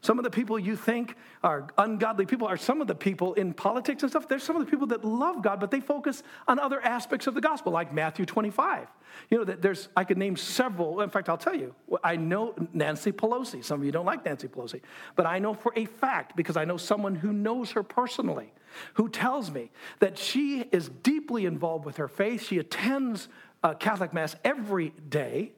Some 0.05 0.19
of 0.19 0.25
the 0.25 0.31
people 0.31 0.59
you 0.59 0.77
think 0.77 1.17
are 1.43 1.67
ungodly 1.79 2.27
people 2.27 2.47
are 2.47 2.59
some 2.59 2.83
of 2.83 2.87
the 2.87 2.95
people 2.95 3.33
in 3.33 3.55
politics 3.55 4.03
and 4.03 4.13
stuff. 4.13 4.29
There's 4.29 4.43
some 4.43 4.55
of 4.55 4.63
the 4.63 4.71
people 4.71 4.89
that 4.89 5.03
love 5.03 5.41
God, 5.41 5.59
but 5.59 5.71
they 5.71 5.81
focus 5.81 6.23
on 6.47 6.59
other 6.59 6.79
aspects 6.79 7.27
of 7.27 7.33
the 7.33 7.41
gospel, 7.41 7.73
like 7.73 7.91
Matthew 7.91 8.27
25. 8.27 8.87
You 9.31 9.39
know, 9.39 9.45
that 9.45 9.63
there's, 9.63 9.89
I 9.97 10.05
could 10.05 10.19
name 10.19 10.37
several. 10.37 11.01
In 11.01 11.09
fact, 11.09 11.31
I'll 11.31 11.39
tell 11.39 11.55
you, 11.55 11.75
I 12.05 12.17
know 12.17 12.55
Nancy 12.75 13.13
Pelosi. 13.13 13.65
Some 13.65 13.81
of 13.81 13.87
you 13.87 13.93
don't 13.93 14.05
like 14.05 14.27
Nancy 14.27 14.47
Pelosi, 14.47 14.83
but 15.17 15.25
I 15.25 15.39
know 15.39 15.55
for 15.55 15.73
a 15.75 15.87
fact, 15.87 16.37
because 16.37 16.59
I 16.59 16.67
know 16.67 16.77
someone 16.77 17.15
who 17.15 17.33
knows 17.33 17.71
her 17.71 17.83
personally, 17.83 18.53
who 18.95 19.09
tells 19.09 19.51
me 19.51 19.71
that 20.01 20.19
she 20.19 20.67
is 20.71 20.91
deeply 20.91 21.47
involved 21.47 21.87
with 21.87 21.97
her 21.97 22.09
faith. 22.09 22.47
She 22.47 22.59
attends 22.59 23.29
uh, 23.63 23.73
Catholic 23.73 24.13
Mass 24.13 24.37
every 24.45 24.93
day. 25.09 25.53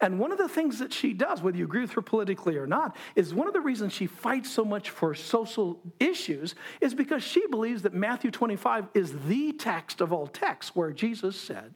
And 0.00 0.18
one 0.18 0.32
of 0.32 0.38
the 0.38 0.48
things 0.48 0.78
that 0.78 0.92
she 0.92 1.12
does, 1.12 1.42
whether 1.42 1.56
you 1.56 1.64
agree 1.64 1.80
with 1.80 1.92
her 1.92 2.02
politically 2.02 2.56
or 2.56 2.66
not, 2.66 2.96
is 3.14 3.32
one 3.32 3.46
of 3.46 3.52
the 3.52 3.60
reasons 3.60 3.92
she 3.92 4.06
fights 4.06 4.50
so 4.50 4.64
much 4.64 4.90
for 4.90 5.14
social 5.14 5.80
issues 6.00 6.54
is 6.80 6.94
because 6.94 7.22
she 7.22 7.46
believes 7.46 7.82
that 7.82 7.94
Matthew 7.94 8.30
25 8.30 8.88
is 8.94 9.14
the 9.26 9.52
text 9.52 10.00
of 10.00 10.12
all 10.12 10.26
texts 10.26 10.74
where 10.74 10.92
Jesus 10.92 11.40
said, 11.40 11.74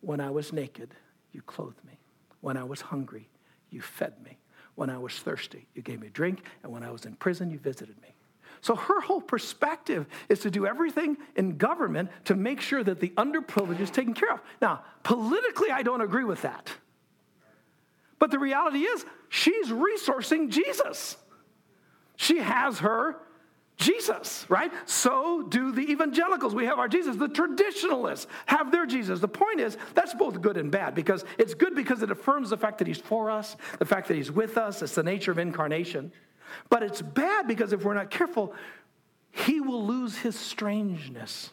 When 0.00 0.20
I 0.20 0.30
was 0.30 0.52
naked, 0.52 0.94
you 1.32 1.42
clothed 1.42 1.84
me. 1.84 1.98
When 2.40 2.56
I 2.56 2.64
was 2.64 2.80
hungry, 2.80 3.28
you 3.70 3.80
fed 3.80 4.14
me. 4.24 4.38
When 4.76 4.90
I 4.90 4.98
was 4.98 5.14
thirsty, 5.18 5.66
you 5.74 5.82
gave 5.82 6.00
me 6.00 6.08
drink. 6.12 6.44
And 6.62 6.70
when 6.70 6.82
I 6.82 6.90
was 6.90 7.06
in 7.06 7.16
prison, 7.16 7.50
you 7.50 7.58
visited 7.58 8.00
me. 8.02 8.14
So 8.60 8.74
her 8.74 9.00
whole 9.00 9.20
perspective 9.20 10.06
is 10.28 10.40
to 10.40 10.50
do 10.50 10.66
everything 10.66 11.16
in 11.34 11.56
government 11.56 12.10
to 12.24 12.34
make 12.34 12.60
sure 12.60 12.82
that 12.84 13.00
the 13.00 13.10
underprivileged 13.10 13.80
is 13.80 13.90
taken 13.90 14.14
care 14.14 14.32
of. 14.32 14.40
Now, 14.62 14.82
politically, 15.02 15.70
I 15.70 15.82
don't 15.82 16.00
agree 16.00 16.24
with 16.24 16.42
that. 16.42 16.72
But 18.18 18.30
the 18.30 18.38
reality 18.38 18.80
is, 18.80 19.04
she's 19.28 19.68
resourcing 19.68 20.50
Jesus. 20.50 21.16
She 22.16 22.38
has 22.38 22.78
her 22.78 23.16
Jesus, 23.76 24.46
right? 24.48 24.72
So 24.86 25.42
do 25.42 25.70
the 25.70 25.82
evangelicals. 25.90 26.54
We 26.54 26.64
have 26.64 26.78
our 26.78 26.88
Jesus. 26.88 27.16
The 27.16 27.28
traditionalists 27.28 28.26
have 28.46 28.72
their 28.72 28.86
Jesus. 28.86 29.20
The 29.20 29.28
point 29.28 29.60
is, 29.60 29.76
that's 29.94 30.14
both 30.14 30.40
good 30.40 30.56
and 30.56 30.70
bad 30.70 30.94
because 30.94 31.24
it's 31.36 31.52
good 31.52 31.74
because 31.74 32.02
it 32.02 32.10
affirms 32.10 32.50
the 32.50 32.56
fact 32.56 32.78
that 32.78 32.86
he's 32.86 32.98
for 32.98 33.30
us, 33.30 33.56
the 33.78 33.84
fact 33.84 34.08
that 34.08 34.14
he's 34.14 34.32
with 34.32 34.56
us. 34.56 34.80
It's 34.80 34.94
the 34.94 35.02
nature 35.02 35.30
of 35.30 35.38
incarnation. 35.38 36.10
But 36.70 36.82
it's 36.82 37.02
bad 37.02 37.46
because 37.46 37.74
if 37.74 37.84
we're 37.84 37.94
not 37.94 38.10
careful, 38.10 38.54
he 39.30 39.60
will 39.60 39.84
lose 39.84 40.16
his 40.16 40.38
strangeness. 40.38 41.50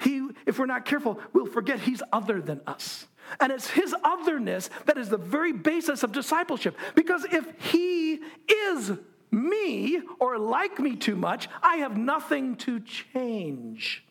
He, 0.00 0.26
if 0.46 0.58
we're 0.58 0.66
not 0.66 0.86
careful, 0.86 1.20
we'll 1.34 1.46
forget 1.46 1.80
he's 1.80 2.02
other 2.12 2.40
than 2.40 2.62
us. 2.66 3.06
And 3.40 3.52
it's 3.52 3.68
his 3.68 3.94
otherness 4.04 4.70
that 4.86 4.98
is 4.98 5.08
the 5.08 5.18
very 5.18 5.52
basis 5.52 6.02
of 6.02 6.12
discipleship. 6.12 6.76
Because 6.94 7.24
if 7.24 7.46
he 7.72 8.20
is 8.48 8.92
me 9.30 10.00
or 10.18 10.38
like 10.38 10.78
me 10.78 10.96
too 10.96 11.16
much, 11.16 11.48
I 11.62 11.76
have 11.78 11.96
nothing 11.96 12.56
to 12.56 12.80
change. 12.80 14.04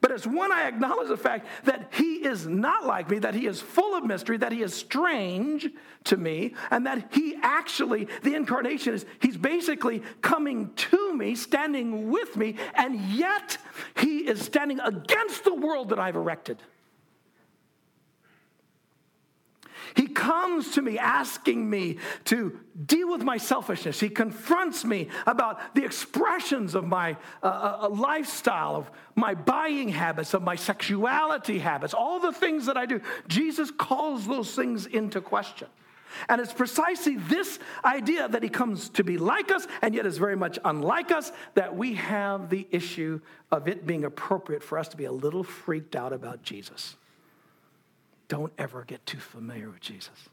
But 0.00 0.12
as 0.12 0.26
one, 0.26 0.52
I 0.52 0.68
acknowledge 0.68 1.08
the 1.08 1.16
fact 1.16 1.46
that 1.64 1.92
he 1.92 2.24
is 2.24 2.46
not 2.46 2.86
like 2.86 3.10
me, 3.10 3.18
that 3.18 3.34
he 3.34 3.46
is 3.46 3.60
full 3.60 3.96
of 3.96 4.04
mystery, 4.04 4.36
that 4.36 4.52
he 4.52 4.62
is 4.62 4.72
strange 4.72 5.68
to 6.04 6.16
me, 6.16 6.54
and 6.70 6.86
that 6.86 7.12
he 7.12 7.36
actually, 7.42 8.06
the 8.22 8.34
incarnation 8.34 8.94
is, 8.94 9.06
he's 9.20 9.36
basically 9.36 10.02
coming 10.22 10.72
to 10.74 11.16
me, 11.16 11.34
standing 11.34 12.10
with 12.10 12.36
me, 12.36 12.54
and 12.74 13.00
yet 13.10 13.58
he 13.96 14.18
is 14.18 14.40
standing 14.40 14.78
against 14.80 15.42
the 15.42 15.54
world 15.54 15.88
that 15.88 15.98
I've 15.98 16.16
erected. 16.16 16.62
He 19.94 20.06
comes 20.06 20.72
to 20.72 20.82
me 20.82 20.98
asking 20.98 21.68
me 21.68 21.98
to 22.24 22.58
deal 22.86 23.10
with 23.10 23.22
my 23.22 23.36
selfishness. 23.36 24.00
He 24.00 24.08
confronts 24.08 24.84
me 24.84 25.08
about 25.26 25.74
the 25.74 25.84
expressions 25.84 26.74
of 26.74 26.86
my 26.86 27.16
uh, 27.42 27.46
uh, 27.46 27.78
uh, 27.82 27.88
lifestyle, 27.88 28.76
of 28.76 28.90
my 29.14 29.34
buying 29.34 29.88
habits, 29.88 30.34
of 30.34 30.42
my 30.42 30.56
sexuality 30.56 31.58
habits, 31.58 31.94
all 31.94 32.20
the 32.20 32.32
things 32.32 32.66
that 32.66 32.76
I 32.76 32.86
do. 32.86 33.00
Jesus 33.26 33.70
calls 33.70 34.26
those 34.26 34.54
things 34.54 34.86
into 34.86 35.20
question. 35.20 35.68
And 36.28 36.40
it's 36.40 36.52
precisely 36.52 37.16
this 37.16 37.58
idea 37.84 38.28
that 38.28 38.42
he 38.42 38.48
comes 38.48 38.88
to 38.90 39.04
be 39.04 39.18
like 39.18 39.50
us 39.50 39.66
and 39.82 39.94
yet 39.94 40.06
is 40.06 40.16
very 40.16 40.36
much 40.36 40.58
unlike 40.64 41.12
us 41.12 41.32
that 41.54 41.76
we 41.76 41.94
have 41.94 42.48
the 42.48 42.66
issue 42.70 43.20
of 43.50 43.68
it 43.68 43.86
being 43.86 44.04
appropriate 44.04 44.62
for 44.62 44.78
us 44.78 44.88
to 44.88 44.96
be 44.96 45.04
a 45.04 45.12
little 45.12 45.44
freaked 45.44 45.94
out 45.94 46.12
about 46.12 46.42
Jesus 46.42 46.96
don't 48.28 48.52
ever 48.58 48.84
get 48.84 49.04
too 49.06 49.18
familiar 49.18 49.68
with 49.70 49.80
Jesus. 49.80 50.28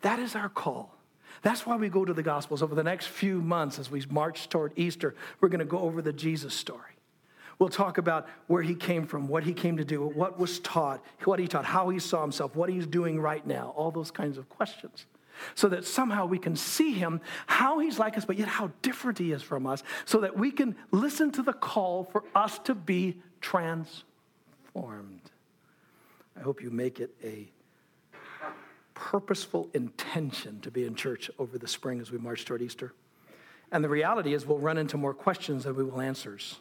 That 0.00 0.18
is 0.18 0.34
our 0.34 0.48
call. 0.48 0.94
That's 1.42 1.66
why 1.66 1.76
we 1.76 1.88
go 1.88 2.04
to 2.04 2.14
the 2.14 2.22
Gospels. 2.22 2.62
Over 2.62 2.74
the 2.74 2.82
next 2.82 3.06
few 3.06 3.40
months, 3.40 3.78
as 3.78 3.90
we 3.90 4.02
march 4.08 4.48
toward 4.48 4.72
Easter, 4.76 5.14
we're 5.40 5.48
going 5.50 5.58
to 5.58 5.64
go 5.64 5.78
over 5.78 6.00
the 6.00 6.12
Jesus 6.12 6.54
story. 6.54 6.80
We'll 7.58 7.68
talk 7.68 7.98
about 7.98 8.26
where 8.46 8.62
he 8.62 8.74
came 8.74 9.06
from, 9.06 9.28
what 9.28 9.44
he 9.44 9.52
came 9.52 9.76
to 9.76 9.84
do, 9.84 10.02
what 10.02 10.38
was 10.38 10.58
taught, 10.60 11.04
what 11.24 11.38
he 11.38 11.46
taught, 11.46 11.64
how 11.64 11.88
he 11.90 11.98
saw 11.98 12.20
himself, 12.22 12.56
what 12.56 12.68
he's 12.68 12.86
doing 12.86 13.20
right 13.20 13.46
now, 13.46 13.72
all 13.76 13.90
those 13.90 14.10
kinds 14.10 14.38
of 14.38 14.48
questions. 14.48 15.06
So 15.54 15.68
that 15.68 15.84
somehow 15.84 16.26
we 16.26 16.38
can 16.38 16.56
see 16.56 16.92
him, 16.92 17.20
how 17.46 17.78
he's 17.80 17.98
like 17.98 18.16
us, 18.16 18.24
but 18.24 18.38
yet 18.38 18.48
how 18.48 18.70
different 18.82 19.18
he 19.18 19.32
is 19.32 19.42
from 19.42 19.66
us, 19.66 19.82
so 20.04 20.20
that 20.20 20.36
we 20.36 20.50
can 20.50 20.76
listen 20.92 21.30
to 21.32 21.42
the 21.42 21.52
call 21.52 22.04
for 22.04 22.24
us 22.34 22.58
to 22.60 22.74
be 22.74 23.18
transformed. 23.40 24.04
I 26.36 26.40
hope 26.40 26.62
you 26.62 26.70
make 26.70 27.00
it 27.00 27.14
a 27.22 27.50
purposeful 28.94 29.68
intention 29.74 30.60
to 30.60 30.70
be 30.70 30.84
in 30.84 30.94
church 30.94 31.30
over 31.38 31.58
the 31.58 31.68
spring 31.68 32.00
as 32.00 32.10
we 32.10 32.18
march 32.18 32.44
toward 32.44 32.62
Easter. 32.62 32.92
And 33.72 33.82
the 33.82 33.88
reality 33.88 34.34
is, 34.34 34.46
we'll 34.46 34.58
run 34.58 34.78
into 34.78 34.96
more 34.96 35.14
questions 35.14 35.64
than 35.64 35.74
we 35.74 35.84
will 35.84 36.00
answers, 36.00 36.56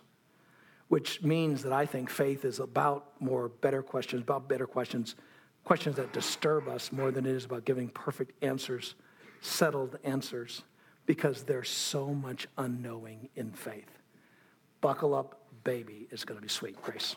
which 0.88 1.22
means 1.22 1.64
that 1.64 1.72
I 1.72 1.86
think 1.86 2.10
faith 2.10 2.44
is 2.44 2.60
about 2.60 3.06
more 3.20 3.50
better 3.50 3.84
questions, 3.84 4.24
about 4.24 4.48
better 4.48 4.66
questions, 4.66 5.16
questions 5.64 5.96
that 5.98 6.12
disturb 6.12 6.68
us 6.68 6.92
more 6.92 7.12
than 7.12 7.26
it 7.26 7.32
is 7.32 7.46
about 7.46 7.66
giving 7.66 7.90
perfect 7.90 8.32
answers, 8.44 8.96
settled 9.42 9.98
answers, 10.04 10.64
because 11.06 11.44
there's 11.44 11.70
so 11.70 12.14
much 12.14 12.48
unknowing 12.58 13.30
in 13.36 13.52
faith. 13.52 14.00
Buckle 14.82 15.14
up, 15.14 15.40
baby, 15.64 16.08
it's 16.12 16.26
going 16.26 16.38
to 16.38 16.42
be 16.42 16.50
sweet. 16.50 16.82
Grace. 16.82 17.16